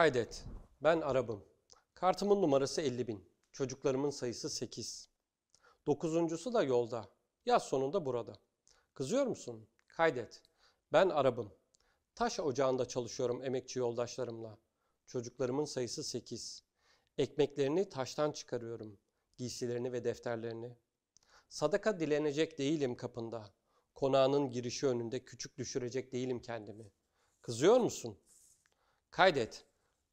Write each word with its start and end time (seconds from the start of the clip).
Kaydet. 0.00 0.44
Ben 0.82 1.00
Arap'ım. 1.00 1.44
Kartımın 1.94 2.42
numarası 2.42 2.80
50 2.80 3.08
bin. 3.08 3.24
Çocuklarımın 3.52 4.10
sayısı 4.10 4.50
8. 4.50 5.08
Dokuzuncusu 5.86 6.54
da 6.54 6.62
yolda. 6.62 7.08
Yaz 7.46 7.62
sonunda 7.62 8.06
burada. 8.06 8.38
Kızıyor 8.94 9.26
musun? 9.26 9.68
Kaydet. 9.88 10.42
Ben 10.92 11.08
Arap'ım. 11.08 11.52
Taş 12.14 12.40
ocağında 12.40 12.88
çalışıyorum 12.88 13.42
emekçi 13.44 13.78
yoldaşlarımla. 13.78 14.58
Çocuklarımın 15.06 15.64
sayısı 15.64 16.04
8. 16.04 16.64
Ekmeklerini 17.18 17.88
taştan 17.88 18.32
çıkarıyorum. 18.32 18.98
Giysilerini 19.36 19.92
ve 19.92 20.04
defterlerini. 20.04 20.76
Sadaka 21.48 22.00
dilenecek 22.00 22.58
değilim 22.58 22.96
kapında. 22.96 23.54
Konağının 23.94 24.52
girişi 24.52 24.86
önünde 24.86 25.24
küçük 25.24 25.58
düşürecek 25.58 26.12
değilim 26.12 26.42
kendimi. 26.42 26.92
Kızıyor 27.40 27.76
musun? 27.76 28.18
Kaydet. 29.10 29.69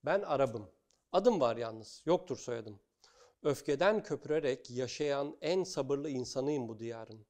Ben 0.07 0.21
Arap'ım. 0.21 0.69
Adım 1.11 1.39
var 1.39 1.57
yalnız, 1.57 2.01
yoktur 2.05 2.37
soyadım. 2.37 2.79
Öfkeden 3.43 4.03
köpürerek 4.03 4.71
yaşayan 4.71 5.37
en 5.41 5.63
sabırlı 5.63 6.09
insanıyım 6.09 6.67
bu 6.67 6.79
diyarın. 6.79 7.25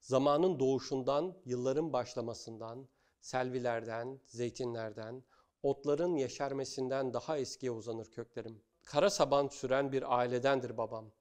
Zamanın 0.00 0.58
doğuşundan, 0.58 1.36
yılların 1.44 1.92
başlamasından, 1.92 2.88
selvilerden, 3.20 4.20
zeytinlerden, 4.26 5.22
otların 5.62 6.16
yeşermesinden 6.16 7.14
daha 7.14 7.38
eskiye 7.38 7.72
uzanır 7.72 8.10
köklerim. 8.10 8.62
Kara 8.84 9.10
saban 9.10 9.48
süren 9.48 9.92
bir 9.92 10.18
ailedendir 10.18 10.76
babam. 10.76 11.12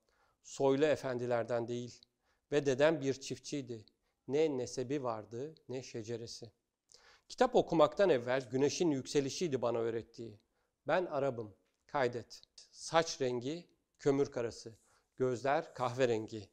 Soylu 0.44 0.86
efendilerden 0.86 1.68
değil 1.68 2.02
ve 2.52 2.66
dedem 2.66 3.02
bir 3.02 3.14
çiftçiydi. 3.14 3.86
Ne 4.28 4.58
nesebi 4.58 5.04
vardı 5.04 5.56
ne 5.70 5.84
şeceresi. 5.84 6.52
Kitap 7.30 7.56
okumaktan 7.56 8.10
evvel 8.10 8.50
güneşin 8.50 8.92
yükselişiydi 8.92 9.62
bana 9.62 9.78
öğrettiği. 9.78 10.40
Ben 10.88 11.06
Arap'ım, 11.06 11.56
kaydet. 11.88 12.42
Saç 12.72 13.22
rengi 13.22 13.70
kömür 14.00 14.32
karası, 14.32 14.76
gözler 15.18 15.74
kahverengi. 15.74 16.50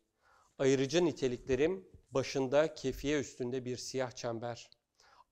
Ayırıcı 0.58 1.04
niteliklerim 1.04 1.88
başında 2.10 2.74
kefiye 2.74 3.20
üstünde 3.20 3.64
bir 3.64 3.76
siyah 3.76 4.10
çember. 4.10 4.70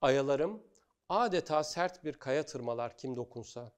Ayalarım 0.00 0.62
adeta 1.08 1.64
sert 1.64 2.05
bir 2.05 2.12
kaya 2.12 2.47
tırmalar 2.47 2.97
kim 2.97 3.16
dokunsa. 3.16 3.72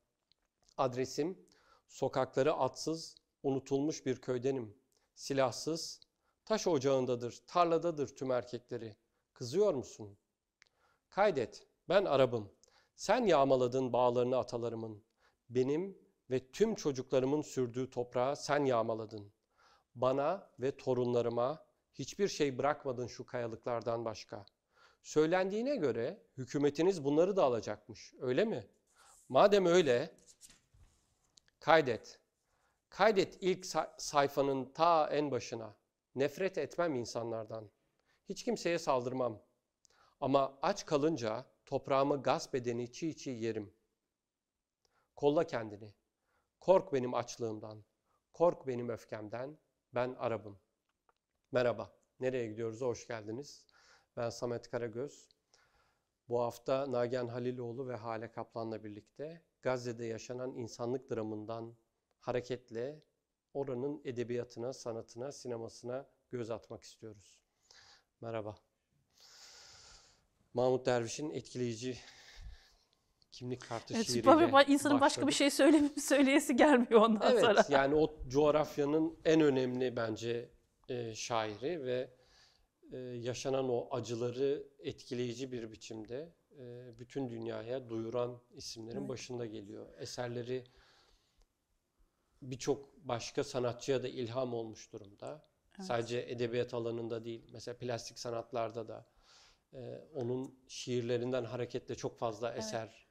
Adresim 0.76 1.46
sokakları 1.88 2.54
atsız, 2.54 3.16
unutulmuş 3.42 4.06
bir 4.06 4.20
köydenim. 4.20 4.76
Silahsız, 5.14 6.00
taş 6.44 6.66
ocağındadır, 6.66 7.42
tarladadır 7.46 8.16
tüm 8.16 8.30
erkekleri. 8.30 8.96
Kızıyor 9.32 9.74
musun? 9.74 10.18
Kaydet, 11.10 11.66
ben 11.88 12.04
Arap'ım. 12.04 12.52
Sen 12.96 13.24
yağmaladın 13.24 13.92
bağlarını 13.92 14.36
atalarımın. 14.36 15.07
Benim 15.50 15.98
ve 16.30 16.50
tüm 16.50 16.74
çocuklarımın 16.74 17.42
sürdüğü 17.42 17.90
toprağı 17.90 18.36
sen 18.36 18.64
yağmaladın. 18.64 19.32
Bana 19.94 20.50
ve 20.60 20.76
torunlarıma 20.76 21.66
hiçbir 21.94 22.28
şey 22.28 22.58
bırakmadın 22.58 23.06
şu 23.06 23.26
kayalıklardan 23.26 24.04
başka. 24.04 24.46
Söylendiğine 25.02 25.76
göre 25.76 26.22
hükümetiniz 26.36 27.04
bunları 27.04 27.36
da 27.36 27.44
alacakmış, 27.44 28.14
öyle 28.20 28.44
mi? 28.44 28.66
Madem 29.28 29.66
öyle, 29.66 30.14
kaydet. 31.60 32.20
Kaydet 32.88 33.38
ilk 33.40 33.66
sayfanın 33.98 34.72
ta 34.72 35.08
en 35.12 35.30
başına. 35.30 35.76
Nefret 36.14 36.58
etmem 36.58 36.94
insanlardan. 36.94 37.70
Hiç 38.28 38.44
kimseye 38.44 38.78
saldırmam. 38.78 39.42
Ama 40.20 40.58
aç 40.62 40.86
kalınca 40.86 41.46
toprağımı 41.66 42.22
gasp 42.22 42.54
edeni 42.54 42.92
çiğ 42.92 43.16
çiğ 43.16 43.30
yerim. 43.30 43.77
Kolla 45.18 45.46
kendini. 45.46 45.94
Kork 46.60 46.92
benim 46.92 47.14
açlığımdan. 47.14 47.84
Kork 48.32 48.66
benim 48.66 48.88
öfkemden. 48.88 49.58
Ben 49.94 50.14
Arap'ım. 50.18 50.58
Merhaba. 51.52 51.92
Nereye 52.20 52.46
gidiyoruz? 52.46 52.80
Hoş 52.80 53.06
geldiniz. 53.06 53.64
Ben 54.16 54.30
Samet 54.30 54.70
Karagöz. 54.70 55.28
Bu 56.28 56.40
hafta 56.40 56.92
Nagihan 56.92 57.28
Haliloğlu 57.28 57.88
ve 57.88 57.96
Hale 57.96 58.32
Kaplan'la 58.32 58.84
birlikte 58.84 59.42
Gazze'de 59.62 60.04
yaşanan 60.04 60.54
insanlık 60.54 61.10
dramından 61.10 61.76
hareketle 62.20 63.02
oranın 63.54 64.02
edebiyatına, 64.04 64.72
sanatına, 64.72 65.32
sinemasına 65.32 66.08
göz 66.30 66.50
atmak 66.50 66.82
istiyoruz. 66.82 67.40
Merhaba. 68.20 68.56
Mahmut 70.54 70.86
Derviş'in 70.86 71.30
etkileyici 71.30 71.98
kimlik 73.38 73.68
kartı 73.68 73.94
evet, 73.94 74.06
şiiriyle 74.06 74.64
insanın 74.68 75.00
başka 75.00 75.26
bir 75.26 75.32
şey 75.32 75.50
söyle, 75.50 75.82
söyleyesi 76.00 76.56
gelmiyor 76.56 77.00
ondan 77.00 77.32
evet, 77.32 77.40
sonra. 77.40 77.52
Evet 77.52 77.70
yani 77.70 77.94
o 77.94 78.28
coğrafyanın 78.28 79.18
en 79.24 79.40
önemli 79.40 79.96
bence 79.96 80.50
e, 80.88 81.14
şairi 81.14 81.84
ve 81.84 82.10
e, 82.92 82.96
yaşanan 82.98 83.68
o 83.68 83.88
acıları 83.90 84.66
etkileyici 84.78 85.52
bir 85.52 85.72
biçimde 85.72 86.34
e, 86.58 86.98
bütün 86.98 87.30
dünyaya 87.30 87.88
duyuran 87.88 88.40
isimlerin 88.50 88.98
evet. 88.98 89.08
başında 89.08 89.46
geliyor. 89.46 89.86
Eserleri 89.98 90.64
birçok 92.42 92.96
başka 92.96 93.44
sanatçıya 93.44 94.02
da 94.02 94.08
ilham 94.08 94.54
olmuş 94.54 94.92
durumda. 94.92 95.48
Evet. 95.76 95.86
Sadece 95.86 96.24
edebiyat 96.28 96.74
alanında 96.74 97.24
değil, 97.24 97.50
mesela 97.52 97.76
plastik 97.76 98.18
sanatlarda 98.18 98.88
da 98.88 99.06
e, 99.72 99.98
onun 100.14 100.58
şiirlerinden 100.68 101.44
hareketle 101.44 101.94
çok 101.94 102.18
fazla 102.18 102.52
evet. 102.52 102.58
eser 102.58 103.07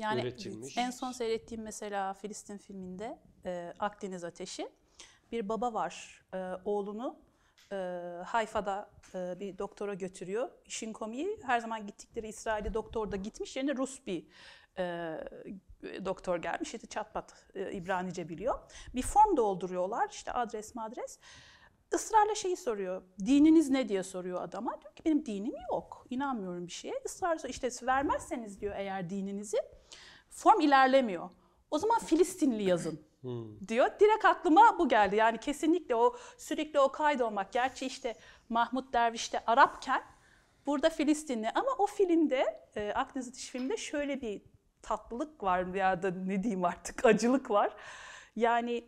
yani 0.00 0.20
üretilmiş. 0.20 0.76
En 0.76 0.90
son 0.90 1.12
seyrettiğim 1.12 1.62
mesela 1.64 2.14
Filistin 2.14 2.58
filminde 2.58 3.18
e, 3.44 3.74
Akdeniz 3.78 4.24
Ateşi. 4.24 4.68
Bir 5.32 5.48
baba 5.48 5.74
var 5.74 6.24
e, 6.34 6.52
oğlunu 6.64 7.18
e, 7.72 7.76
Hayfa'da 8.26 8.90
e, 9.14 9.40
bir 9.40 9.58
doktora 9.58 9.94
götürüyor. 9.94 10.50
İşin 10.64 10.92
komiği 10.92 11.38
her 11.42 11.60
zaman 11.60 11.86
gittikleri 11.86 12.28
İsrail'de 12.28 12.74
doktor 12.74 13.12
da 13.12 13.16
gitmiş 13.16 13.56
yerine 13.56 13.76
Rus 13.76 14.06
bir 14.06 14.26
e, 14.78 15.16
doktor 16.04 16.36
gelmiş. 16.42 16.74
İşte 16.74 16.86
çatpat 16.86 17.46
e, 17.54 17.72
İbranice 17.72 18.28
biliyor. 18.28 18.58
Bir 18.94 19.02
form 19.02 19.36
dolduruyorlar 19.36 20.08
işte 20.10 20.32
adres 20.32 20.74
madres. 20.74 21.18
Israrla 21.94 22.34
şeyi 22.34 22.56
soruyor. 22.56 23.02
Dininiz 23.18 23.70
ne 23.70 23.88
diye 23.88 24.02
soruyor 24.02 24.42
adama. 24.42 24.80
Diyor 24.80 24.94
ki 24.94 25.02
benim 25.04 25.26
dinim 25.26 25.54
yok. 25.72 26.06
İnanmıyorum 26.10 26.66
bir 26.66 26.72
şeye. 26.72 26.94
Israrla 27.04 27.48
işte 27.48 27.68
vermezseniz 27.82 28.60
diyor 28.60 28.74
eğer 28.76 29.10
dininizi 29.10 29.56
form 30.30 30.60
ilerlemiyor. 30.60 31.30
O 31.70 31.78
zaman 31.78 31.98
Filistinli 31.98 32.62
yazın 32.62 33.00
hmm. 33.20 33.68
diyor. 33.68 33.90
Direkt 34.00 34.24
aklıma 34.24 34.78
bu 34.78 34.88
geldi. 34.88 35.16
Yani 35.16 35.38
kesinlikle 35.38 35.94
o 35.94 36.16
sürekli 36.38 36.80
o 36.80 36.92
kaydolmak. 36.92 37.52
Gerçi 37.52 37.86
işte 37.86 38.14
Mahmut 38.48 38.92
Derviş 38.92 39.32
de 39.32 39.42
Arapken 39.46 40.02
burada 40.66 40.90
Filistinli. 40.90 41.50
Ama 41.54 41.70
o 41.78 41.86
filmde, 41.86 42.68
e, 42.76 42.92
Akdeniz 42.94 43.28
Ateş 43.28 43.48
filmde 43.48 43.76
şöyle 43.76 44.20
bir 44.20 44.42
tatlılık 44.82 45.42
var 45.42 45.74
ya 45.74 46.02
da 46.02 46.10
ne 46.10 46.42
diyeyim 46.42 46.64
artık 46.64 47.04
acılık 47.04 47.50
var. 47.50 47.76
Yani 48.36 48.84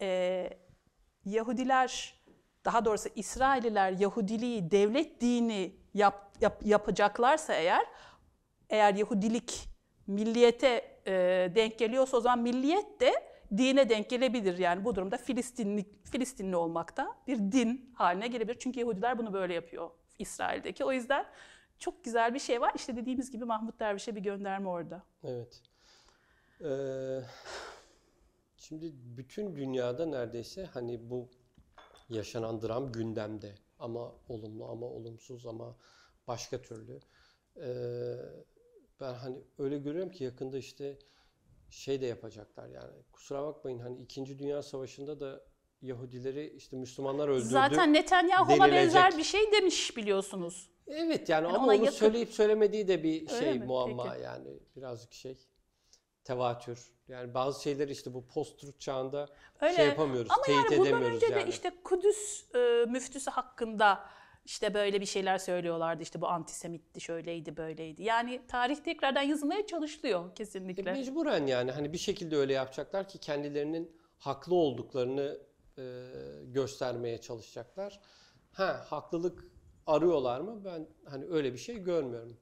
e, 0.00 0.50
Yahudiler 1.24 2.15
daha 2.66 2.84
doğrusu 2.84 3.08
İsrailliler 3.14 3.92
Yahudiliği 3.92 4.70
devlet 4.70 5.20
dini 5.20 5.76
yap, 5.94 6.32
yap, 6.40 6.62
yapacaklarsa 6.64 7.54
eğer 7.54 7.86
eğer 8.70 8.94
Yahudilik 8.94 9.68
milliyete 10.06 11.00
e, 11.06 11.12
denk 11.54 11.78
geliyorsa 11.78 12.16
o 12.16 12.20
zaman 12.20 12.38
milliyet 12.38 13.00
de 13.00 13.12
dine 13.56 13.88
denk 13.88 14.10
gelebilir. 14.10 14.58
Yani 14.58 14.84
bu 14.84 14.94
durumda 14.94 15.16
Filistinli, 15.16 15.84
Filistinli 16.04 16.56
olmak 16.56 16.96
da 16.96 17.08
bir 17.26 17.38
din 17.38 17.92
haline 17.94 18.28
gelebilir. 18.28 18.58
Çünkü 18.58 18.80
Yahudiler 18.80 19.18
bunu 19.18 19.32
böyle 19.32 19.54
yapıyor 19.54 19.90
İsrail'deki. 20.18 20.84
O 20.84 20.92
yüzden 20.92 21.26
çok 21.78 22.04
güzel 22.04 22.34
bir 22.34 22.38
şey 22.38 22.60
var. 22.60 22.72
İşte 22.74 22.96
dediğimiz 22.96 23.30
gibi 23.30 23.44
Mahmut 23.44 23.80
Derviş'e 23.80 24.16
bir 24.16 24.20
gönderme 24.20 24.68
orada. 24.68 25.02
Evet. 25.24 25.62
Ee, 26.60 27.20
şimdi 28.56 28.92
bütün 28.94 29.56
dünyada 29.56 30.06
neredeyse 30.06 30.64
hani 30.64 31.10
bu 31.10 31.28
yaşanan 32.08 32.62
dram 32.62 32.92
gündemde. 32.92 33.54
Ama 33.78 34.12
olumlu 34.28 34.64
ama 34.64 34.86
olumsuz 34.86 35.46
ama 35.46 35.76
başka 36.28 36.62
türlü. 36.62 37.00
Ee, 37.56 38.16
ben 39.00 39.14
hani 39.14 39.38
öyle 39.58 39.78
görüyorum 39.78 40.10
ki 40.10 40.24
yakında 40.24 40.58
işte 40.58 40.98
şey 41.70 42.00
de 42.00 42.06
yapacaklar 42.06 42.68
yani. 42.68 43.02
Kusura 43.12 43.42
bakmayın 43.42 43.78
hani 43.78 44.02
2. 44.02 44.38
Dünya 44.38 44.62
Savaşı'nda 44.62 45.20
da 45.20 45.40
Yahudileri 45.82 46.52
işte 46.56 46.76
Müslümanlar 46.76 47.28
öldürdü. 47.28 47.48
Zaten 47.48 47.92
Netanyahu 47.92 48.52
ona 48.52 48.72
benzer 48.72 49.18
bir 49.18 49.22
şey 49.22 49.52
demiş 49.52 49.96
biliyorsunuz. 49.96 50.70
Evet 50.86 51.28
yani, 51.28 51.44
yani 51.44 51.56
ama 51.56 51.66
onu 51.66 51.74
yakın. 51.74 51.90
söyleyip 51.90 52.32
söylemediği 52.32 52.88
de 52.88 53.02
bir 53.02 53.28
şey 53.28 53.58
muamma 53.58 54.10
Peki. 54.12 54.22
yani 54.24 54.48
birazcık 54.76 55.12
şey 55.12 55.38
tevatür. 56.24 56.95
Yani 57.08 57.34
bazı 57.34 57.62
şeyler 57.62 57.88
işte 57.88 58.14
bu 58.14 58.26
post-truth 58.26 58.78
çağında 58.78 59.28
Öyle. 59.60 59.76
şey 59.76 59.86
yapamıyoruz, 59.86 60.30
Ama 60.30 60.42
teyit 60.42 60.70
yani 60.70 60.78
bundan 60.78 61.02
önce 61.02 61.34
de 61.34 61.46
işte 61.48 61.72
Kudüs 61.84 62.44
e, 62.54 62.84
müftüsü 62.88 63.30
hakkında 63.30 64.06
işte 64.44 64.74
böyle 64.74 65.00
bir 65.00 65.06
şeyler 65.06 65.38
söylüyorlardı. 65.38 66.02
İşte 66.02 66.20
bu 66.20 66.28
antisemitti, 66.28 67.00
şöyleydi, 67.00 67.56
böyleydi. 67.56 68.02
Yani 68.02 68.42
tarih 68.48 68.76
tekrardan 68.76 69.22
yazılmaya 69.22 69.66
çalışılıyor 69.66 70.30
E, 70.30 70.34
kesinlikle. 70.34 70.92
Mecburen 70.92 71.46
yani 71.46 71.70
hani 71.70 71.92
bir 71.92 71.98
şekilde 71.98 72.36
öyle 72.36 72.52
yapacaklar 72.52 73.08
ki 73.08 73.18
kendilerinin 73.18 73.96
haklı 74.18 74.54
olduklarını 74.54 75.38
e, 75.78 75.82
göstermeye 76.44 77.20
çalışacaklar. 77.20 78.00
Ha 78.52 78.84
haklılık 78.88 79.44
arıyorlar 79.86 80.40
mı? 80.40 80.64
Ben 80.64 80.86
hani 81.04 81.24
öyle 81.30 81.52
bir 81.52 81.58
şey 81.58 81.78
görmüyorum. 81.78 82.36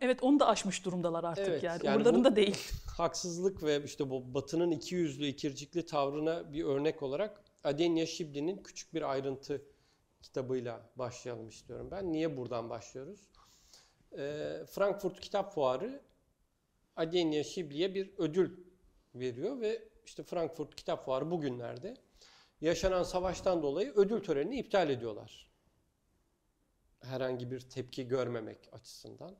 Evet 0.00 0.22
onu 0.22 0.40
da 0.40 0.46
aşmış 0.48 0.84
durumdalar 0.84 1.24
artık 1.24 1.48
Evet, 1.48 1.62
yani. 1.62 1.86
yani 1.86 1.96
Umurlarında 1.96 2.32
bu- 2.32 2.36
değil. 2.36 2.70
Haksızlık 2.96 3.62
ve 3.62 3.84
işte 3.84 4.10
bu 4.10 4.34
Batı'nın 4.34 4.70
iki 4.70 4.94
yüzlü, 4.94 5.26
ikircikli 5.26 5.86
tavrına 5.86 6.52
bir 6.52 6.64
örnek 6.64 7.02
olarak 7.02 7.44
Adenya 7.64 8.06
Şibli'nin 8.06 8.62
küçük 8.62 8.94
bir 8.94 9.10
ayrıntı 9.10 9.62
kitabıyla 10.22 10.90
başlayalım 10.96 11.48
istiyorum 11.48 11.88
ben. 11.90 12.12
Niye 12.12 12.36
buradan 12.36 12.70
başlıyoruz? 12.70 13.20
Ee, 14.18 14.64
Frankfurt 14.70 15.20
Kitap 15.20 15.54
Fuarı 15.54 16.02
Adenya 16.96 17.44
Şibli'ye 17.44 17.94
bir 17.94 18.10
ödül 18.18 18.56
veriyor 19.14 19.60
ve 19.60 19.88
işte 20.06 20.22
Frankfurt 20.22 20.74
Kitap 20.74 21.04
Fuarı 21.04 21.30
bugünlerde 21.30 21.96
yaşanan 22.60 23.02
savaştan 23.02 23.62
dolayı 23.62 23.92
ödül 23.92 24.22
törenini 24.22 24.58
iptal 24.58 24.90
ediyorlar. 24.90 25.50
Herhangi 27.00 27.50
bir 27.50 27.60
tepki 27.60 28.08
görmemek 28.08 28.68
açısından. 28.72 29.36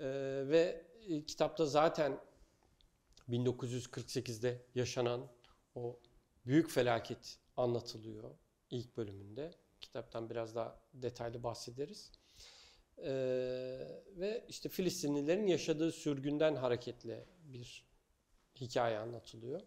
Ee, 0.00 0.42
ve 0.48 0.84
e, 1.08 1.24
kitapta 1.24 1.66
zaten 1.66 2.20
1948'de 3.28 4.62
yaşanan 4.74 5.28
o 5.74 6.00
büyük 6.46 6.70
felaket 6.70 7.38
anlatılıyor 7.56 8.30
ilk 8.70 8.96
bölümünde. 8.96 9.50
Kitaptan 9.80 10.30
biraz 10.30 10.54
daha 10.54 10.80
detaylı 10.94 11.42
bahsederiz. 11.42 12.12
Ee, 12.98 13.08
ve 14.16 14.44
işte 14.48 14.68
Filistinlilerin 14.68 15.46
yaşadığı 15.46 15.92
sürgünden 15.92 16.54
hareketle 16.54 17.26
bir 17.44 17.86
hikaye 18.60 18.98
anlatılıyor. 18.98 19.60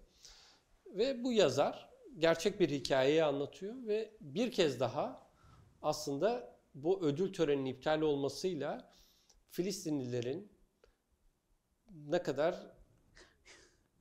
Ve 0.85 1.23
bu 1.23 1.33
yazar 1.33 1.89
gerçek 2.17 2.59
bir 2.59 2.69
hikayeyi 2.69 3.23
anlatıyor 3.23 3.87
ve 3.87 4.11
bir 4.21 4.51
kez 4.51 4.79
daha 4.79 5.29
aslında 5.81 6.59
bu 6.75 7.01
ödül 7.03 7.33
töreninin 7.33 7.65
iptal 7.65 8.01
olmasıyla 8.01 8.93
Filistinlilerin 9.49 10.51
ne 11.91 12.23
kadar 12.23 12.55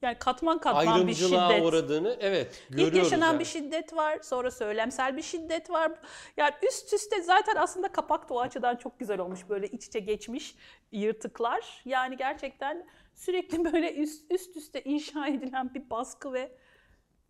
Yani 0.02 0.18
katman 0.18 0.60
katman 0.60 1.06
bir 1.08 1.14
şiddet. 1.14 1.62
uğradığını 1.62 2.16
evet 2.20 2.62
görüyoruz. 2.70 2.98
İlk 2.98 3.04
yaşanan 3.04 3.26
yani. 3.26 3.40
bir 3.40 3.44
şiddet 3.44 3.92
var, 3.94 4.18
sonra 4.22 4.50
söylemsel 4.50 5.16
bir 5.16 5.22
şiddet 5.22 5.70
var. 5.70 5.92
Yani 6.36 6.54
üst 6.68 6.92
üste 6.92 7.22
zaten 7.22 7.56
aslında 7.56 7.92
kapak 7.92 8.28
da 8.28 8.34
o 8.34 8.40
açıdan 8.40 8.76
çok 8.76 8.98
güzel 9.00 9.18
olmuş. 9.20 9.48
Böyle 9.48 9.68
iç 9.68 9.86
içe 9.86 9.98
geçmiş 10.00 10.54
yırtıklar. 10.92 11.82
Yani 11.84 12.16
gerçekten 12.16 12.88
sürekli 13.14 13.64
böyle 13.72 13.94
üst, 13.94 14.32
üst 14.32 14.56
üste 14.56 14.82
inşa 14.84 15.26
edilen 15.26 15.74
bir 15.74 15.90
baskı 15.90 16.32
ve 16.32 16.52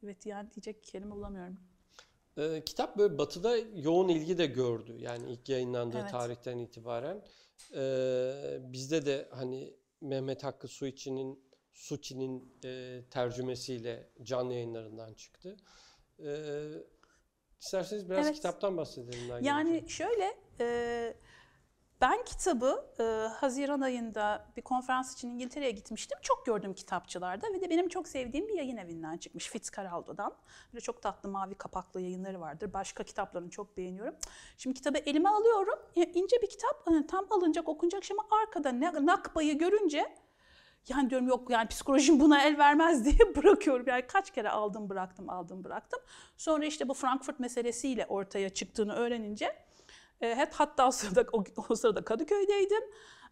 evet 0.05 0.27
yani 0.27 0.51
diyecek 0.51 0.85
kelime 0.85 1.11
bulamıyorum. 1.11 1.61
Ee, 2.39 2.63
kitap 2.65 2.99
böyle 2.99 3.19
batıda 3.19 3.57
yoğun 3.75 4.09
ilgi 4.09 4.39
de 4.39 4.47
gördü. 4.47 4.97
Yani 4.99 5.33
ilk 5.33 5.49
yayınlandığı 5.49 5.99
Evet. 5.99 6.11
tarihten 6.11 6.59
itibaren. 6.59 7.23
Ee, 7.75 8.59
bizde 8.61 9.07
de 9.07 9.29
hani 9.31 9.75
Mehmet 10.01 10.45
Hakkı 10.45 10.69
Suçi'nin 10.69 11.49
Suçi'nin 11.73 12.59
e, 12.65 13.01
tercümesiyle 13.11 14.09
canlı 14.23 14.55
yayınlarından 14.55 15.15
çıktı. 15.15 15.57
Ee, 16.25 16.69
isterseniz 17.61 18.11
biraz 18.11 18.27
Evet. 18.27 18.37
kitaptan 18.37 18.77
bahsedelim. 18.77 19.45
Yani 19.45 19.75
Hocam. 19.75 19.89
şöyle, 19.89 20.37
e, 20.61 21.15
ben 22.01 22.25
kitabı 22.25 22.87
e, 23.01 23.03
Haziran 23.29 23.81
ayında 23.81 24.47
bir 24.57 24.63
konferans 24.63 25.15
için 25.15 25.31
İngiltere'ye 25.31 25.71
gitmiştim. 25.71 26.19
Çok 26.23 26.47
gördüm 26.47 26.75
kitapçılarda 26.75 27.47
ve 27.55 27.61
de 27.61 27.71
benim 27.71 27.89
çok 27.89 28.09
sevdiğim 28.09 28.49
bir 28.49 28.55
yayın 28.55 28.77
evinden 28.77 29.17
çıkmış 29.17 29.49
Fitzcarraldo'dan. 29.49 30.35
Böyle 30.73 30.81
çok 30.81 31.03
tatlı 31.03 31.29
mavi 31.29 31.55
kapaklı 31.55 32.01
yayınları 32.01 32.41
vardır. 32.41 32.73
Başka 32.73 33.05
kitaplarını 33.05 33.51
çok 33.51 33.77
beğeniyorum. 33.77 34.15
Şimdi 34.59 34.75
kitabı 34.75 34.99
elime 34.99 35.29
alıyorum. 35.29 35.79
İnce 35.95 36.43
bir 36.43 36.49
kitap, 36.49 36.83
hani 36.85 37.07
tam 37.07 37.27
alınacak, 37.31 37.69
okunacak 37.69 38.03
ama 38.11 38.41
arkada 38.43 38.81
nakbayı 39.07 39.59
görünce 39.59 40.17
yani 40.89 41.11
diyorum 41.11 41.29
yok 41.29 41.51
yani 41.51 41.69
psikolojim 41.69 42.21
buna 42.21 42.43
el 42.43 42.59
vermez 42.59 43.05
diye 43.19 43.37
bırakıyorum. 43.37 43.87
Yani 43.89 44.07
kaç 44.07 44.31
kere 44.31 44.51
aldım 44.51 44.89
bıraktım 44.89 45.31
aldım 45.31 45.65
bıraktım. 45.65 46.01
Sonra 46.37 46.67
işte 46.67 46.89
bu 46.89 46.95
Frankfurt 46.95 47.41
meselesiyle 47.41 48.07
ortaya 48.07 48.49
çıktığını 48.49 48.95
öğrenince 48.95 49.68
hep 50.21 50.53
hatta 50.53 50.89
o 50.89 50.91
sırada, 50.91 51.25
o, 51.33 51.45
o 51.69 51.75
sırada 51.75 52.05
Kadıköy'deydim. 52.05 52.83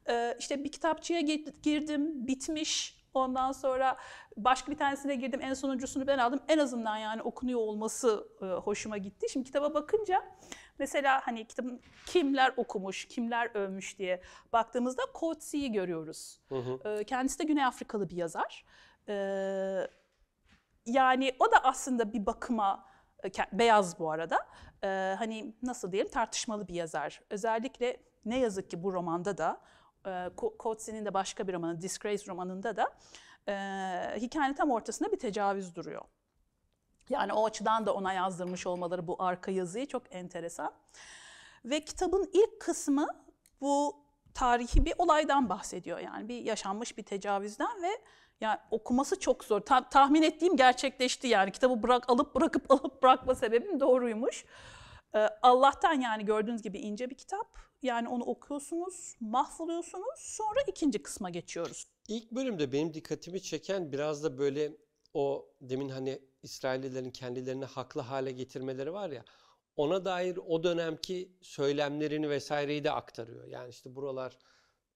E, 0.09 0.37
işte 0.38 0.65
bir 0.65 0.73
kitapçıya 0.73 1.21
gi- 1.21 1.61
girdim 1.62 2.27
bitmiş. 2.27 2.97
Ondan 3.15 3.53
sonra 3.53 3.97
başka 4.37 4.73
bir 4.73 4.77
tanesine 4.77 5.15
girdim. 5.15 5.41
En 5.43 5.55
sonuncusunu 5.55 6.06
ben 6.06 6.19
aldım. 6.19 6.41
En 6.49 6.59
azından 6.59 6.97
yani 6.97 7.23
okunuyor 7.23 7.61
olması 7.61 8.29
e, 8.43 8.44
hoşuma 8.44 8.99
gitti. 8.99 9.27
Şimdi 9.33 9.47
kitaba 9.47 9.75
bakınca 9.75 10.25
mesela 10.79 11.21
hani 11.25 11.44
kitabın 11.44 11.81
kimler 12.06 12.53
okumuş, 12.56 13.09
kimler 13.09 13.50
övmüş 13.55 13.99
diye 13.99 14.23
baktığımızda 14.53 15.03
Coetzee'yi 15.21 15.73
görüyoruz. 15.73 16.41
Hı 16.49 16.55
hı. 16.59 17.05
Kendisi 17.05 17.39
de 17.39 17.44
Güney 17.44 17.65
Afrikalı 17.65 18.11
bir 18.11 18.17
yazar. 18.17 18.65
Yani 20.87 21.37
o 21.39 21.53
da 21.53 21.65
aslında 21.65 22.12
bir 22.12 22.27
bakıma 22.27 22.85
e, 23.25 23.59
beyaz 23.59 23.99
bu 23.99 24.11
arada. 24.11 24.39
Ee, 24.84 25.14
Hani 25.19 25.55
nasıl 25.62 25.93
diyelim 25.93 26.11
tartışmalı 26.11 26.69
bir 26.69 26.75
yazar. 26.75 27.20
Özellikle 27.31 27.96
ne 28.25 28.38
yazık 28.38 28.70
ki 28.70 28.82
bu 28.82 28.93
romanda 28.93 29.38
da 29.38 29.61
e, 30.05 30.08
Ko- 30.11 30.62
Coetzee'nin 30.62 31.05
de 31.05 31.14
başka 31.14 31.49
bir 31.49 31.52
romanı 31.52 31.81
Disgrace 31.82 32.26
romanında 32.26 32.76
da 32.76 32.93
e, 33.49 33.52
hikayenin 34.20 34.55
tam 34.55 34.70
ortasında 34.70 35.12
bir 35.12 35.19
tecavüz 35.19 35.75
duruyor. 35.76 36.02
Yani 37.08 37.32
o 37.32 37.46
açıdan 37.46 37.86
da 37.86 37.94
ona 37.94 38.12
yazdırmış 38.12 38.67
olmaları 38.67 39.06
bu 39.06 39.17
arka 39.19 39.51
yazıyı 39.51 39.86
çok 39.86 40.15
enteresan. 40.15 40.72
Ve 41.65 41.81
kitabın 41.81 42.31
ilk 42.32 42.60
kısmı 42.60 43.06
bu 43.60 43.96
tarihi 44.34 44.84
bir 44.84 44.94
olaydan 44.98 45.48
bahsediyor. 45.48 45.98
Yani 45.98 46.29
bir 46.29 46.43
yaşanmış 46.43 46.98
bir 46.98 47.03
tecavüzden 47.03 47.82
ve 47.82 47.91
yani 48.40 48.58
okuması 48.70 49.20
çok 49.20 49.44
zor. 49.44 49.60
Ta- 49.60 49.88
tahmin 49.88 50.22
ettiğim 50.22 50.56
gerçekleşti 50.56 51.28
yani. 51.28 51.52
Kitabı 51.52 51.82
bırak 51.82 52.10
alıp 52.10 52.34
bırakıp 52.34 52.70
alıp 52.70 53.02
bırakma 53.02 53.34
sebebim 53.34 53.81
doğruymuş. 53.81 54.44
Ee, 55.14 55.19
Allah'tan 55.43 56.00
yani 56.00 56.24
gördüğünüz 56.24 56.62
gibi 56.62 56.78
ince 56.78 57.10
bir 57.10 57.14
kitap. 57.14 57.58
Yani 57.82 58.08
onu 58.08 58.24
okuyorsunuz, 58.24 59.16
mahvoluyorsunuz. 59.20 60.19
Sonra 60.19 60.60
ikinci 60.66 61.02
kısma 61.02 61.31
geçiyoruz. 61.31 61.86
İlk 62.08 62.32
bölümde 62.32 62.72
benim 62.72 62.94
dikkatimi 62.94 63.43
çeken 63.43 63.93
biraz 63.93 64.24
da 64.24 64.38
böyle 64.38 64.72
o 65.14 65.48
demin 65.60 65.88
hani 65.88 66.22
İsraillilerin 66.43 67.10
kendilerini 67.10 67.64
haklı 67.64 68.00
hale 68.00 68.32
getirmeleri 68.32 68.93
var 68.93 69.10
ya 69.10 69.24
ona 69.76 70.05
dair 70.05 70.36
o 70.36 70.62
dönemki 70.62 71.32
söylemlerini 71.43 72.31
vesaireyi 72.31 72.84
de 72.84 72.90
aktarıyor. 72.90 73.46
Yani 73.46 73.70
işte 73.70 73.94
buralar 73.94 74.38